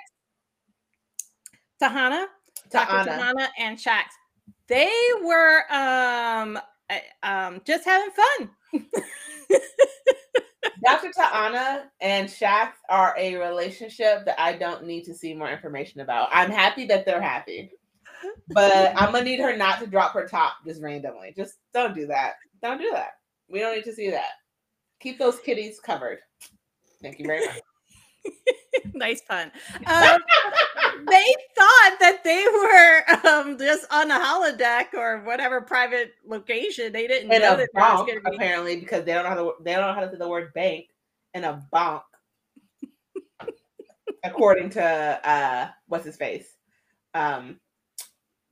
[1.81, 2.25] Tahana,
[2.71, 3.09] Dr.
[3.09, 4.03] Tahana and Shax.
[4.67, 4.91] They
[5.23, 6.59] were um,
[7.23, 8.49] um, just having fun.
[10.83, 11.11] Dr.
[11.17, 16.29] T'Ana and Shax are a relationship that I don't need to see more information about.
[16.31, 17.71] I'm happy that they're happy.
[18.49, 21.33] But I'm gonna need her not to drop her top just randomly.
[21.35, 22.33] Just don't do that.
[22.61, 23.11] Don't do that.
[23.49, 24.31] We don't need to see that.
[24.99, 26.19] Keep those kitties covered.
[27.01, 27.59] Thank you very much.
[28.93, 29.51] nice pun.
[29.85, 30.19] Um,
[31.07, 36.91] they thought that they were um, just on a holodeck or whatever private location.
[36.91, 38.17] They didn't in know that bank, be...
[38.25, 40.53] apparently because they don't know how to they don't know how to say the word
[40.53, 40.87] bank
[41.33, 42.01] in a bank.
[44.23, 46.55] According to uh what's his face?
[47.13, 47.59] Um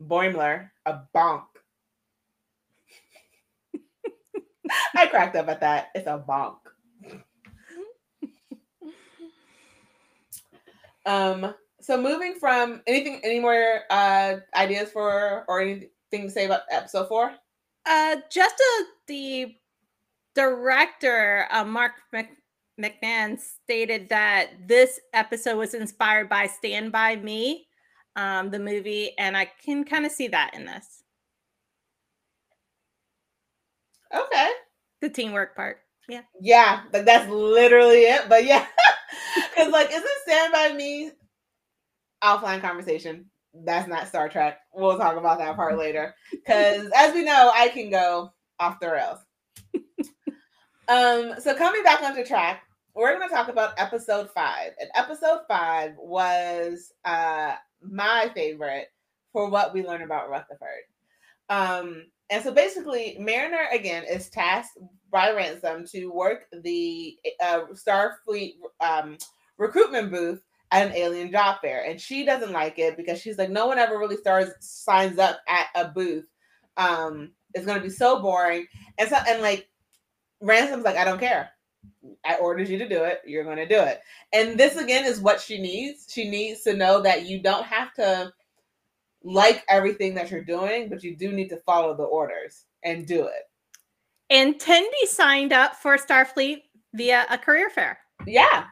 [0.01, 1.43] Boimler, a bonk.
[4.95, 5.89] I cracked up at that.
[5.95, 6.57] It's a bonk.
[11.05, 16.61] Um, so moving from anything, any more uh ideas for or anything to say about
[16.71, 17.33] episode four?
[17.85, 19.55] Uh, just a, the
[20.35, 22.29] director, uh, Mark Mc,
[22.79, 27.67] McMahon, stated that this episode was inspired by Stand by Me,
[28.15, 31.03] um, the movie, and I can kind of see that in this.
[34.13, 34.49] Okay.
[35.01, 35.77] The teamwork part.
[36.07, 36.21] Yeah.
[36.41, 38.29] Yeah, like that's literally it.
[38.29, 38.65] But yeah.
[39.55, 41.11] Because like, isn't Stand by Me
[42.23, 43.25] offline conversation?
[43.53, 44.59] That's not Star Trek.
[44.73, 46.15] We'll talk about that part later.
[46.31, 49.19] Because as we know, I can go off the rails.
[50.87, 51.35] um.
[51.39, 52.63] So coming back onto track,
[52.95, 57.53] we're going to talk about episode five, and episode five was uh
[57.89, 58.87] my favorite
[59.31, 60.83] for what we learned about Rutherford.
[61.49, 64.77] Um, and so basically, Mariner again is tasked
[65.11, 69.17] by Ransom to work the uh, Starfleet um,
[69.57, 73.49] recruitment booth at an alien job fair, and she doesn't like it because she's like,
[73.49, 76.25] no one ever really starts signs up at a booth.
[76.77, 78.65] Um, it's gonna be so boring,
[78.97, 79.69] and so and like
[80.41, 81.51] Ransom's like, I don't care.
[82.25, 83.21] I ordered you to do it.
[83.25, 84.01] You're going to do it.
[84.33, 86.07] And this again is what she needs.
[86.09, 88.31] She needs to know that you don't have to
[89.23, 93.25] like everything that you're doing, but you do need to follow the orders and do
[93.25, 93.49] it.
[94.29, 96.63] And Tendi signed up for Starfleet
[96.93, 97.99] via a career fair.
[98.25, 98.65] Yeah.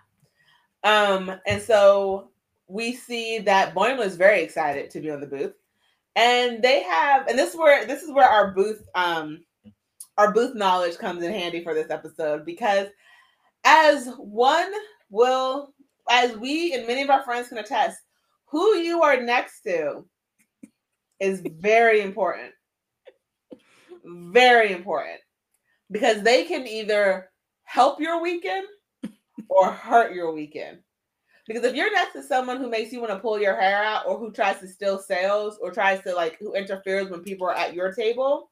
[0.83, 2.31] Um, and so
[2.67, 5.53] we see that Boimler is very excited to be on the booth.
[6.15, 9.43] And they have, and this is where this is where our booth um
[10.17, 12.87] our booth knowledge comes in handy for this episode because
[13.63, 14.71] as one
[15.09, 15.73] will
[16.09, 17.99] as we and many of our friends can attest,
[18.45, 20.05] who you are next to
[21.19, 22.51] is very important.
[24.03, 25.19] Very important.
[25.89, 27.29] Because they can either
[27.63, 28.67] help your weekend
[29.49, 30.79] or hurt your weekend.
[31.47, 34.05] Because if you're next to someone who makes you want to pull your hair out
[34.07, 37.55] or who tries to steal sales or tries to like who interferes when people are
[37.55, 38.50] at your table,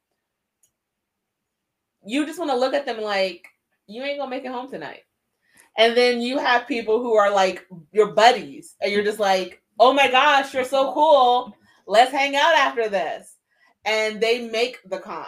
[2.05, 3.47] you just want to look at them like
[3.87, 5.03] you ain't gonna make it home tonight.
[5.77, 9.93] And then you have people who are like your buddies, and you're just like, oh
[9.93, 11.55] my gosh, you're so cool
[11.89, 13.35] let's hang out after this.
[13.83, 15.25] And they make the con.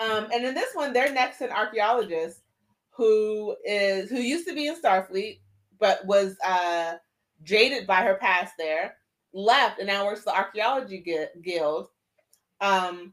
[0.00, 2.40] Um, and in this one, they're next an archaeologist
[2.90, 5.38] who is who used to be in Starfleet,
[5.78, 6.94] but was uh,
[7.44, 8.96] jaded by her past there,
[9.32, 11.88] left, and now works the archaeology guild,
[12.60, 13.12] um,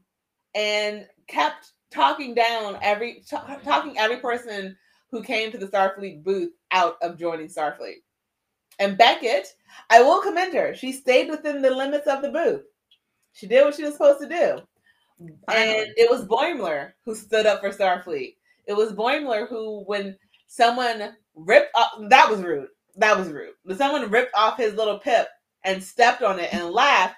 [0.54, 4.76] and kept talking down every t- talking every person
[5.10, 8.02] who came to the Starfleet booth out of joining Starfleet.
[8.78, 9.48] And Beckett,
[9.90, 10.74] I will commend her.
[10.74, 12.62] She stayed within the limits of the booth.
[13.32, 14.60] She did what she was supposed to do.
[15.48, 18.36] And it was Boimler who stood up for Starfleet.
[18.66, 20.16] It was Boimler who, when
[20.46, 22.68] someone ripped off, that was rude.
[22.96, 23.54] That was rude.
[23.64, 25.28] When someone ripped off his little pip
[25.64, 27.16] and stepped on it and laughed,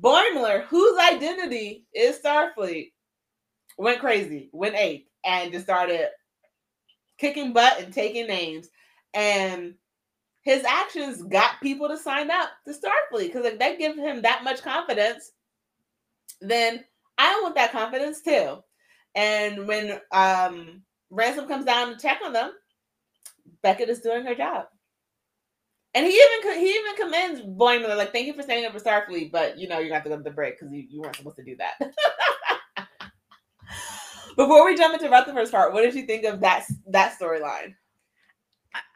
[0.00, 2.92] Boimler, whose identity is Starfleet,
[3.76, 6.08] went crazy, went ape, and just started
[7.18, 8.68] kicking butt and taking names.
[9.14, 9.74] And
[10.42, 14.44] his actions got people to sign up to Starfleet because if they give him that
[14.44, 15.32] much confidence,
[16.40, 16.84] then
[17.18, 18.58] I want that confidence too.
[19.14, 22.52] And when um, Ransom comes down to check on them,
[23.62, 24.66] Beckett is doing her job.
[25.94, 29.32] And he even he even commends Boimler, like, thank you for standing up for Starfleet,
[29.32, 31.16] but you know, you're gonna have to go to the break because you, you weren't
[31.16, 31.80] supposed to do that.
[34.36, 37.74] Before we jump into Rutherford's part, what did you think of that that storyline?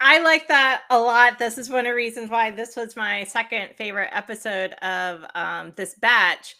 [0.01, 1.39] I like that a lot.
[1.39, 5.73] This is one of the reasons why this was my second favorite episode of um,
[5.77, 6.57] this batch.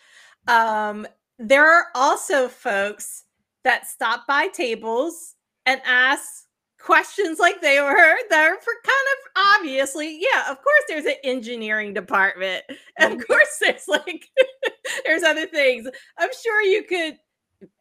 [0.49, 1.07] Um,
[1.39, 3.25] there are also folks
[3.65, 5.35] that stop by tables
[5.67, 6.47] and ask
[6.81, 11.93] questions like they were there for kind of obviously yeah of course there's an engineering
[11.93, 12.65] department
[12.99, 13.21] of mm-hmm.
[13.21, 14.27] course there's like
[15.05, 15.87] there's other things
[16.19, 17.19] i'm sure you could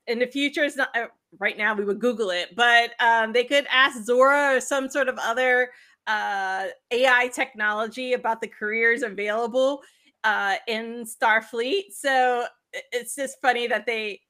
[0.08, 1.08] in the future it's not uh,
[1.40, 5.08] right now we would Google it, but um, they could ask Zora or some sort
[5.08, 5.70] of other
[6.08, 9.82] uh, AI technology about the careers available
[10.24, 11.94] uh, in Starfleet.
[11.94, 12.46] So
[12.92, 14.22] it's just funny that they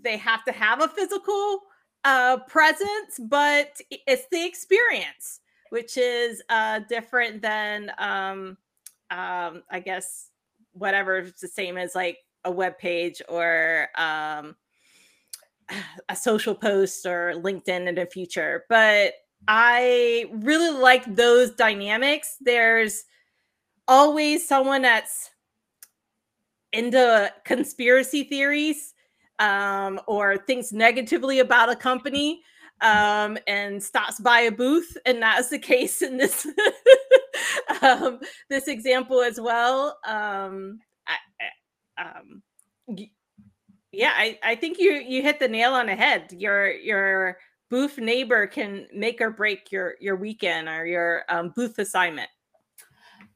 [0.00, 1.60] they have to have a physical
[2.04, 5.40] uh, presence, but it's the experience,
[5.70, 8.56] which is uh, different than um,
[9.10, 10.30] um, I guess
[10.72, 14.56] whatever it's the same as like a web page or um,
[16.08, 18.64] a social post or LinkedIn in the future.
[18.68, 19.12] But
[19.46, 22.36] I really like those dynamics.
[22.40, 23.04] There's
[23.86, 25.30] always someone that's
[26.72, 28.94] into conspiracy theories
[29.38, 32.42] um, or thinks negatively about a company
[32.80, 36.46] um, and stops by a booth, and that's the case in this
[37.82, 39.98] um, this example as well.
[40.06, 40.80] Um,
[41.98, 42.42] um,
[43.92, 46.32] yeah, I, I think you you hit the nail on the head.
[46.32, 47.38] Your your
[47.70, 52.30] booth neighbor can make or break your your weekend or your um, booth assignment.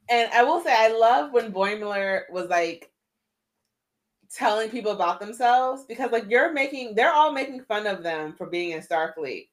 [0.09, 2.91] And I will say, I love when Boimler was like
[4.33, 8.47] telling people about themselves because, like, you're making, they're all making fun of them for
[8.47, 9.47] being in Starfleet.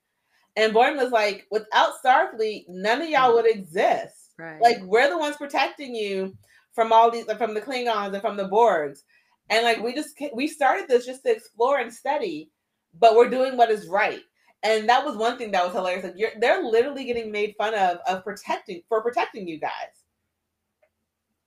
[0.57, 4.35] And Boimler's like, without Starfleet, none of y'all would exist.
[4.39, 4.61] Right.
[4.61, 6.37] Like, we're the ones protecting you
[6.75, 9.01] from all these, from the Klingons and from the Borgs.
[9.49, 12.51] And like, we just, we started this just to explore and study,
[12.99, 14.21] but we're doing what is right.
[14.63, 16.05] And that was one thing that was hilarious.
[16.05, 20.05] Like, you're, they're literally getting made fun of of protecting for protecting you guys.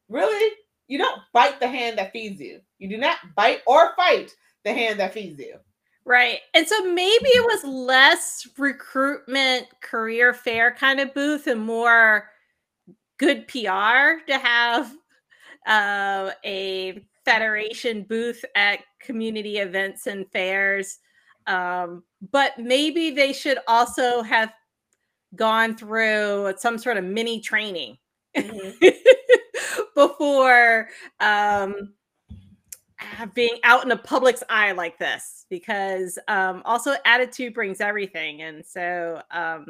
[0.10, 0.56] Really?
[0.88, 2.60] You don't bite the hand that feeds you.
[2.80, 5.56] You do not bite or fight the hand that feeds you.
[6.06, 6.40] Right.
[6.54, 12.30] And so maybe it was less recruitment career fair kind of booth and more
[13.18, 14.94] good PR to have
[15.66, 20.99] uh, a federation booth at community events and fairs.
[21.47, 24.53] Um, but maybe they should also have
[25.36, 27.97] gone through some sort of mini training.
[28.36, 28.88] Mm-hmm.
[29.95, 30.89] before
[31.20, 31.93] um,
[33.34, 38.66] being out in the public's eye like this because um, also attitude brings everything and
[38.66, 39.68] so um,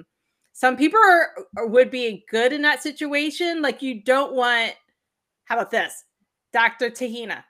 [0.53, 4.73] some people are, would be good in that situation like you don't want
[5.45, 6.03] how about this?
[6.51, 7.43] Dr tahina.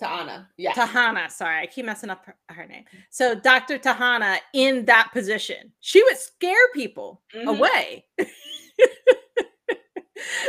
[0.00, 2.84] Tahana yeah tahana sorry i keep messing up her, her name.
[3.10, 5.72] So dr tahana in that position.
[5.80, 7.48] She would scare people mm-hmm.
[7.48, 8.04] away.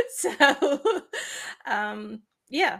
[0.09, 0.81] So
[1.65, 2.79] um yeah.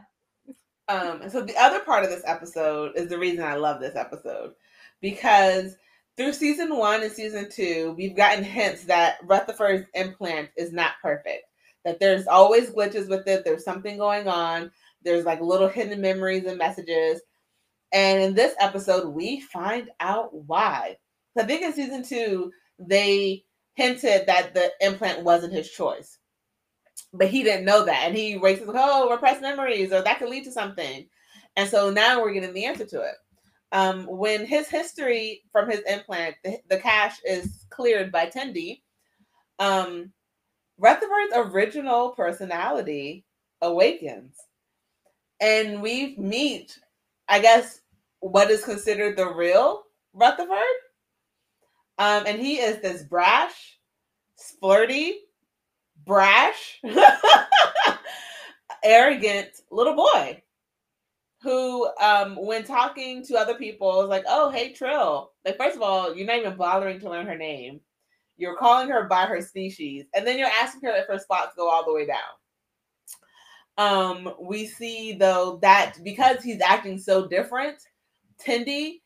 [0.88, 4.54] Um so the other part of this episode is the reason i love this episode.
[5.02, 5.76] Because
[6.18, 11.44] through season one and season two we've gotten hints that rutherford's implant is not perfect
[11.86, 14.72] that there's always glitches with it there's something going on
[15.04, 17.22] there's like little hidden memories and messages
[17.92, 20.96] and in this episode we find out why
[21.38, 23.44] i think in season two they
[23.76, 26.20] hinted that the implant wasn't his choice
[27.14, 30.30] but he didn't know that, and he races like, "Oh, repressed memories, or that could
[30.30, 31.08] lead to something."
[31.56, 33.16] And so now we're getting the answer to it.
[33.72, 38.82] Um, when his history from his implant, the, the cache is cleared by Tendi,
[39.60, 40.12] um,
[40.80, 43.26] Rutherford's original personality
[43.62, 44.36] awakens,
[45.42, 46.80] and we meet,
[47.28, 47.82] I guess,
[48.22, 50.58] what is considered the real Rutherford.
[51.98, 53.78] Um, and he is this brash,
[54.62, 55.20] flirty,
[56.06, 56.80] brash,
[58.84, 60.42] arrogant little boy
[61.42, 65.82] who, um, when talking to other people, is like, "Oh, hey, Trill." Like, first of
[65.82, 67.80] all, you're not even bothering to learn her name.
[68.40, 71.70] You're calling her by her species, and then you're asking her if her spots go
[71.70, 72.18] all the way down.
[73.78, 77.78] Um, we see though that because he's acting so different,
[78.44, 79.02] Tendi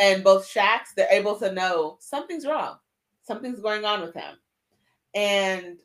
[0.00, 2.76] and both Shax, they're able to know something's wrong,
[3.22, 4.36] something's going on with him,
[5.14, 5.78] and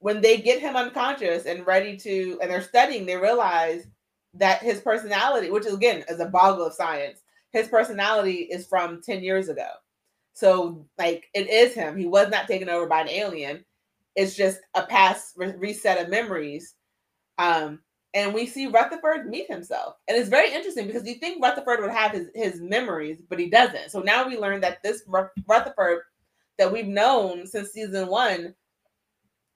[0.00, 3.86] when they get him unconscious and ready to, and they're studying, they realize
[4.34, 7.20] that his personality, which is again is a boggle of science,
[7.52, 9.68] his personality is from 10 years ago.
[10.34, 11.96] So, like, it is him.
[11.96, 13.64] He was not taken over by an alien.
[14.16, 16.74] It's just a past re- reset of memories.
[17.38, 17.80] Um,
[18.14, 19.96] and we see Rutherford meet himself.
[20.06, 23.48] And it's very interesting because you think Rutherford would have his, his memories, but he
[23.48, 23.90] doesn't.
[23.90, 26.00] So now we learn that this Rutherford
[26.58, 28.54] that we've known since season one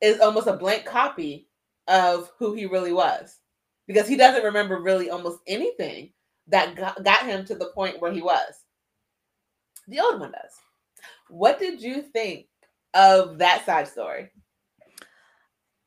[0.00, 1.48] is almost a blank copy
[1.88, 3.38] of who he really was
[3.86, 6.10] because he doesn't remember really almost anything
[6.48, 8.64] that got, got him to the point where he was.
[9.88, 10.52] The old one does.
[11.28, 12.46] What did you think
[12.94, 14.30] of that side story?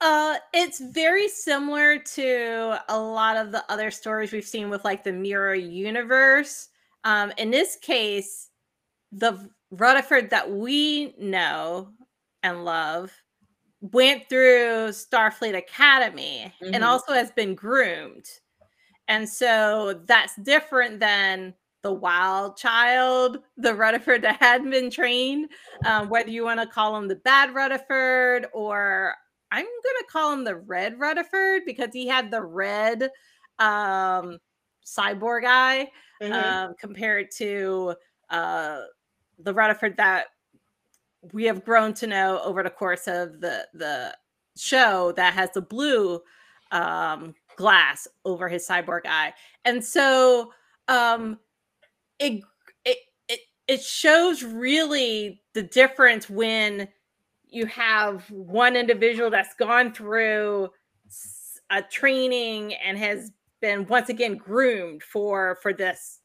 [0.02, 5.04] Uh, it's very similar to a lot of the other stories we've seen with like
[5.04, 6.70] the mirror universe.
[7.04, 8.50] Um, in this case,
[9.12, 11.90] the Rutherford that we know
[12.44, 13.12] and love
[13.82, 16.74] went through Starfleet Academy mm-hmm.
[16.74, 18.26] and also has been groomed.
[19.08, 25.50] And so that's different than the wild child, the Rutherford that hadn't been trained,
[25.86, 29.16] um, whether you want to call him the bad Rutherford or
[29.52, 33.04] I'm going to call him the red Rutherford because he had the red
[33.58, 34.38] um,
[34.86, 35.90] cyborg eye
[36.22, 36.34] mm-hmm.
[36.34, 37.96] um, compared to
[38.30, 38.82] uh,
[39.40, 40.28] the Rutherford that
[41.34, 44.16] we have grown to know over the course of the the
[44.56, 46.22] show that has the blue
[46.72, 49.34] um, glass over his cyborg eye,
[49.66, 50.52] and so
[50.88, 51.38] um,
[52.20, 52.44] it
[52.86, 52.98] it
[53.28, 56.88] it it shows really the difference when
[57.48, 60.70] you have one individual that's gone through
[61.72, 66.20] a training and has been once again groomed for for this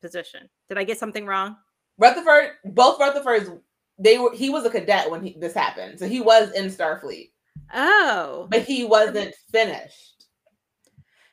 [0.00, 0.48] position.
[0.68, 1.56] Did I get something wrong?
[1.98, 3.58] Rutherford, both Rutherfords,
[3.98, 5.98] they were he was a cadet when he, this happened.
[5.98, 7.30] So he was in Starfleet.
[7.72, 8.48] Oh.
[8.50, 10.11] But he wasn't finished.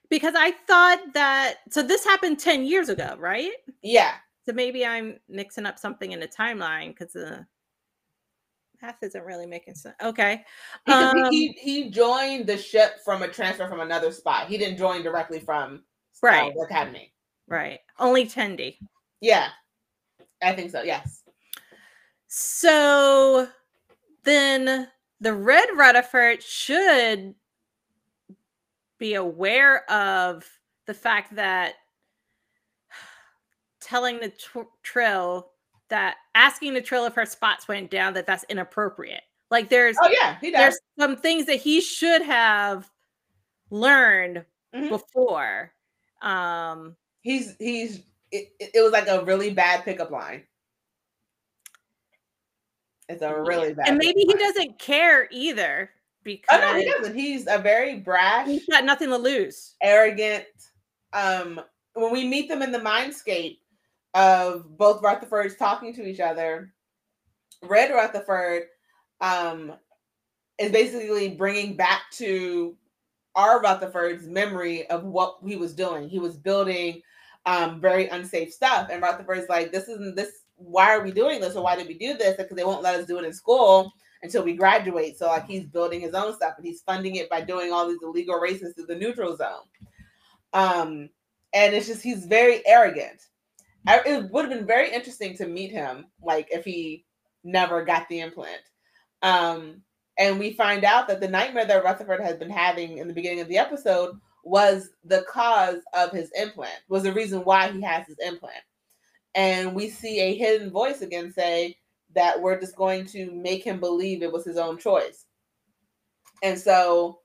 [0.10, 3.52] Because I thought that so this happened 10 years ago, right?
[3.84, 4.14] Yeah.
[4.46, 7.46] So maybe I'm mixing up something in the timeline because the
[8.82, 9.96] math isn't really making sense.
[10.02, 10.44] Okay.
[10.88, 14.48] Um, he, he joined the ship from a transfer from another spot.
[14.48, 15.84] He didn't join directly from
[16.24, 16.54] right.
[16.58, 17.14] Uh, Academy.
[17.48, 17.80] Right.
[18.00, 18.78] Only Tendi.
[19.22, 19.50] Yeah.
[20.42, 20.82] I think so.
[20.82, 21.24] Yes.
[22.28, 23.48] So
[24.24, 24.88] then
[25.20, 27.36] the Red Rutherford should
[29.00, 30.46] be aware of
[30.86, 31.76] the fact that
[33.82, 35.50] telling the tr- Trill
[35.90, 39.24] that asking the Trill if her spots went down that that's inappropriate.
[39.50, 40.38] Like there's oh yeah.
[40.42, 42.90] There's some things that he should have
[43.72, 44.46] learned
[44.76, 44.90] mm-hmm.
[44.90, 45.72] before.
[46.22, 50.44] Um he's he's it, it was like a really bad pickup line.
[53.08, 53.88] It's a really bad.
[53.88, 55.90] And maybe he doesn't care either
[56.24, 57.16] because oh, no, he doesn't.
[57.16, 58.48] He's a very brash.
[58.48, 59.76] He's got nothing to lose.
[59.82, 60.46] Arrogant.
[61.14, 61.62] Um,
[61.94, 63.58] when we meet them in the mindscape
[64.14, 66.74] of both Rutherfords talking to each other,
[67.64, 68.64] Red Rutherford
[69.22, 69.74] um,
[70.58, 72.76] is basically bringing back to
[73.36, 76.10] our Rutherford's memory of what he was doing.
[76.10, 77.02] He was building
[77.46, 81.56] um, very unsafe stuff, and Rutherford's like, "This isn't this why are we doing this
[81.56, 82.36] or why did we do this?
[82.36, 85.18] Because they won't let us do it in school until we graduate.
[85.18, 88.02] So like he's building his own stuff and he's funding it by doing all these
[88.02, 89.64] illegal races through the neutral zone.
[90.54, 91.10] Um,
[91.54, 93.28] and it's just he's very arrogant.
[93.88, 97.06] I, it would have been very interesting to meet him, like if he
[97.44, 98.62] never got the implant.
[99.22, 99.82] Um,
[100.18, 103.40] and we find out that the nightmare that Rutherford has been having in the beginning
[103.40, 108.06] of the episode was the cause of his implant, was the reason why he has
[108.06, 108.64] his implant
[109.36, 111.76] and we see a hidden voice again say
[112.16, 115.26] that we're just going to make him believe it was his own choice.
[116.42, 117.20] And so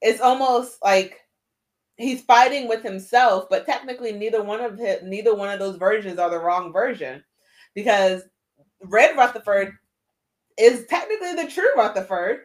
[0.00, 1.20] it's almost like
[1.96, 6.18] he's fighting with himself, but technically neither one of his, neither one of those versions
[6.18, 7.22] are the wrong version
[7.74, 8.22] because
[8.82, 9.72] Red Rutherford
[10.58, 12.40] is technically the true Rutherford,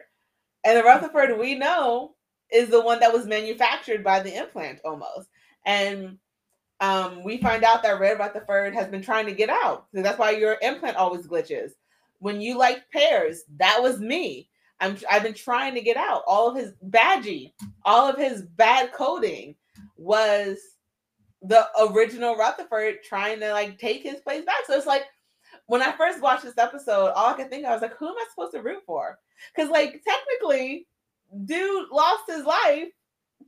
[0.64, 2.14] and the Rutherford we know
[2.50, 5.28] is the one that was manufactured by the implant almost.
[5.66, 6.18] And
[6.80, 9.86] um, we find out that Red Rutherford has been trying to get out.
[9.94, 11.72] So that's why your implant always glitches.
[12.20, 14.48] When you like pears, that was me.
[14.80, 16.22] I'm I've been trying to get out.
[16.26, 17.52] All of his badgie,
[17.84, 19.56] all of his bad coding
[19.96, 20.58] was
[21.42, 24.66] the original Rutherford trying to like take his place back.
[24.66, 25.04] So it's like
[25.66, 28.14] when I first watched this episode, all I could think of, was like, who am
[28.16, 29.18] I supposed to root for?
[29.54, 30.86] Because like technically,
[31.44, 32.88] dude lost his life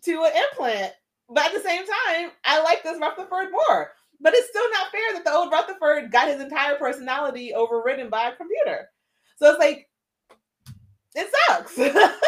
[0.05, 0.93] to an implant
[1.31, 3.93] but at the same time, I like this Rutherford more.
[4.21, 8.29] But it's still not fair that the old Rutherford got his entire personality overridden by
[8.29, 8.89] a computer.
[9.37, 9.89] So it's like,
[11.15, 11.77] it sucks.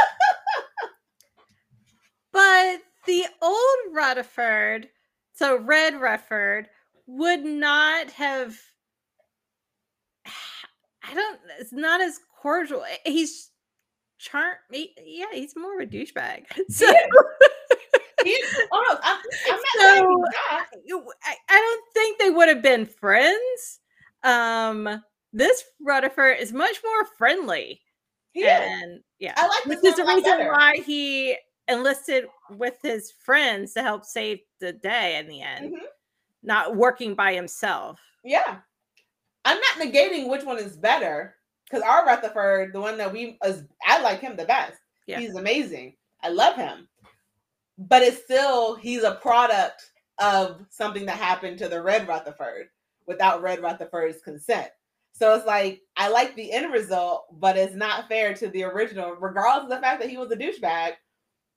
[2.32, 4.88] but the old Rutherford,
[5.34, 6.68] so Red Rutherford,
[7.06, 8.56] would not have.
[11.04, 11.40] I don't.
[11.58, 12.84] It's not as cordial.
[13.04, 13.50] He's
[14.18, 14.54] charm.
[14.70, 16.44] Yeah, he's more of a douchebag.
[16.70, 16.86] So.
[16.86, 17.48] Yeah
[18.72, 19.18] oh, I'm,
[19.50, 20.24] I'm so,
[21.24, 23.80] I, I don't think they would have been friends.
[24.22, 25.02] Um,
[25.32, 27.80] this Rutherford is much more friendly.
[28.32, 30.52] He and yeah, I like this is the reason better.
[30.52, 31.36] why he
[31.68, 35.84] enlisted with his friends to help save the day in the end, mm-hmm.
[36.42, 38.00] not working by himself.
[38.24, 38.58] Yeah,
[39.44, 43.64] I'm not negating which one is better because our Rutherford, the one that we, is,
[43.86, 44.78] I like him the best.
[45.06, 45.20] Yeah.
[45.20, 45.96] He's amazing.
[46.22, 46.88] I love him
[47.88, 52.68] but it's still he's a product of something that happened to the Red Rutherford
[53.06, 54.68] without Red Rutherford's consent.
[55.12, 59.16] So it's like I like the end result, but it's not fair to the original,
[59.16, 60.92] regardless of the fact that he was a douchebag.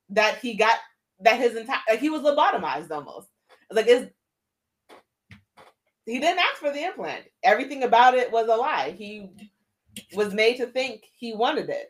[0.10, 0.78] That he got
[1.22, 3.28] that his entire like he was lobotomized almost.
[3.72, 4.12] Like it's
[6.06, 7.26] he didn't ask for the implant.
[7.44, 8.94] Everything about it was a lie.
[8.96, 9.30] He
[10.14, 11.88] was made to think he wanted it.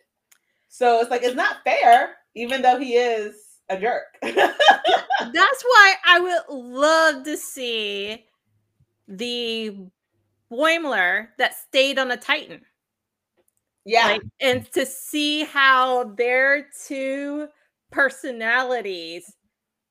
[0.69, 4.03] So it's like it's not fair, even though he is a jerk.
[4.22, 8.26] That's why I would love to see
[9.07, 9.78] the
[10.51, 12.61] Boimler that stayed on the Titan.
[13.86, 14.07] Yeah.
[14.07, 17.47] Like, and to see how their two
[17.91, 19.32] personalities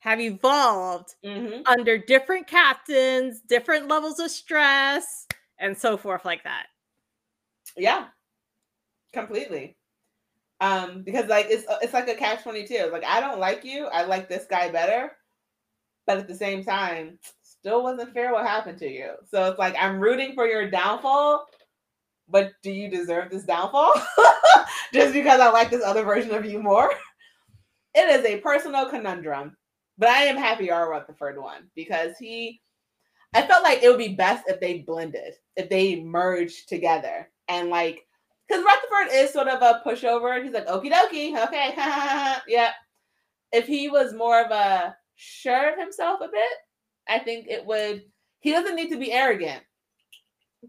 [0.01, 1.62] have evolved mm-hmm.
[1.66, 5.27] under different captains, different levels of stress,
[5.59, 6.66] and so forth, like that.
[7.77, 8.07] Yeah,
[9.12, 9.77] completely.
[10.65, 12.89] Um, because like it's it's like a catch twenty two.
[12.91, 13.85] Like I don't like you.
[13.87, 15.12] I like this guy better,
[16.07, 19.11] but at the same time, still wasn't fair what happened to you.
[19.31, 21.45] So it's like I'm rooting for your downfall,
[22.31, 23.93] but do you deserve this downfall?
[24.95, 26.91] Just because I like this other version of you more?
[27.97, 29.57] It is a personal conundrum.
[29.99, 30.91] But I am happy R.
[30.91, 32.61] Rutherford won because he
[33.35, 37.31] I felt like it would be best if they blended, if they merged together.
[37.49, 38.05] And like
[38.49, 40.42] because Rutherford is sort of a pushover.
[40.42, 41.74] He's like, okie dokie, okay,
[42.49, 42.72] yeah.
[43.53, 46.51] If he was more of a sure of himself a bit,
[47.09, 48.03] I think it would.
[48.40, 49.62] He doesn't need to be arrogant,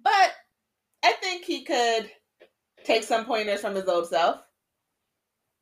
[0.03, 0.32] but
[1.03, 2.09] I think he could
[2.84, 4.41] take some pointers from his old self.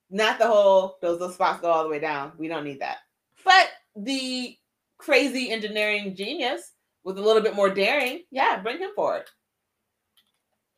[0.10, 2.34] Not the whole those those spots go all the way down.
[2.38, 2.98] We don't need that.
[3.44, 4.56] But the
[4.98, 9.24] crazy engineering genius with a little bit more daring, yeah, bring him forward.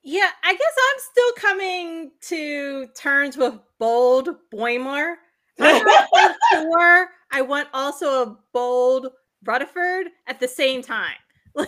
[0.08, 5.16] Yeah, I guess I'm still coming to terms with bold Boimler.
[5.60, 9.08] I'm sure I want also a bold
[9.44, 11.16] Rutherford at the same time.
[11.58, 11.66] I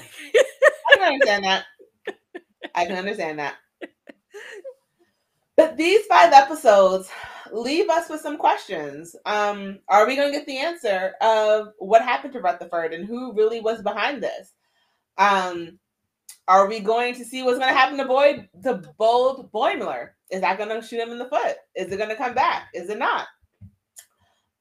[0.94, 1.66] can understand that.
[2.76, 3.56] I can understand that.
[5.56, 7.10] But these five episodes
[7.52, 9.16] leave us with some questions.
[9.26, 13.34] Um, are we going to get the answer of what happened to Rutherford and who
[13.34, 14.54] really was behind this?
[15.18, 15.80] Um,
[16.48, 20.10] are we going to see what's going to happen to Boyd, to Bold Boimler?
[20.32, 21.56] Is that going to shoot him in the foot?
[21.76, 22.68] Is it going to come back?
[22.74, 23.28] Is it not?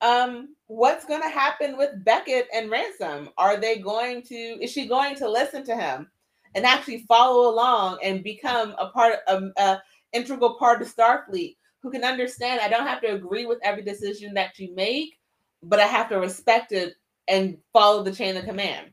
[0.01, 3.31] Um, what's going to happen with Beckett and Ransom?
[3.39, 4.35] Are they going to?
[4.35, 6.11] Is she going to listen to him
[6.55, 9.79] and actually follow along and become a part of um, a
[10.13, 11.57] integral part of Starfleet?
[11.83, 12.61] Who can understand?
[12.61, 15.19] I don't have to agree with every decision that you make,
[15.63, 16.95] but I have to respect it
[17.29, 18.91] and follow the chain of command.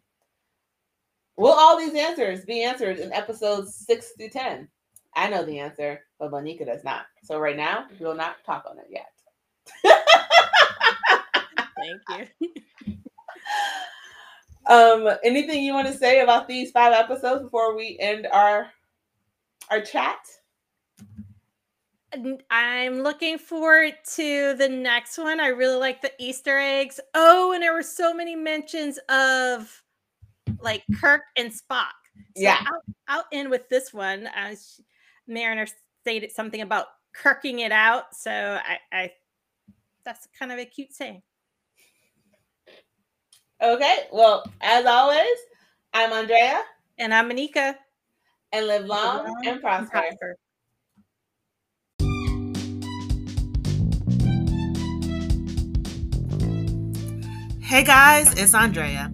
[1.35, 4.67] Will all these answers be answered in episodes six through 10?
[5.15, 7.05] I know the answer, but Moneca does not.
[7.23, 9.09] So right now, we will not talk on it yet.
[12.07, 12.97] Thank you.
[14.67, 18.67] um, anything you want to say about these five episodes before we end our
[19.69, 20.19] our chat?
[22.51, 25.39] I'm looking forward to the next one.
[25.39, 26.99] I really like the Easter eggs.
[27.15, 29.82] Oh, and there were so many mentions of
[30.59, 31.93] like Kirk and Spock.
[32.35, 32.63] So yeah.
[32.65, 34.27] I'll, I'll, end with this one.
[34.35, 34.79] As
[35.27, 35.67] Mariner
[36.01, 38.15] stated something about kirking it out.
[38.15, 39.11] So I, I
[40.05, 41.21] that's kind of a cute saying.
[43.61, 44.07] Okay.
[44.11, 45.37] Well, as always,
[45.93, 46.61] I'm Andrea.
[46.97, 47.75] And I'm Moneca.
[48.51, 49.97] And live long, live long and, prosper.
[49.97, 50.37] and prosper.
[57.61, 59.11] Hey guys, it's Andrea.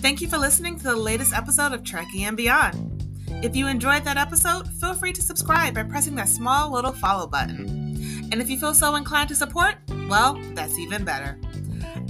[0.00, 3.04] Thank you for listening to the latest episode of Trekkie and Beyond.
[3.44, 7.26] If you enjoyed that episode, feel free to subscribe by pressing that small little follow
[7.26, 8.28] button.
[8.32, 9.74] And if you feel so inclined to support,
[10.08, 11.38] well, that's even better.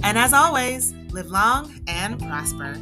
[0.03, 2.77] And as always, live long and prosper.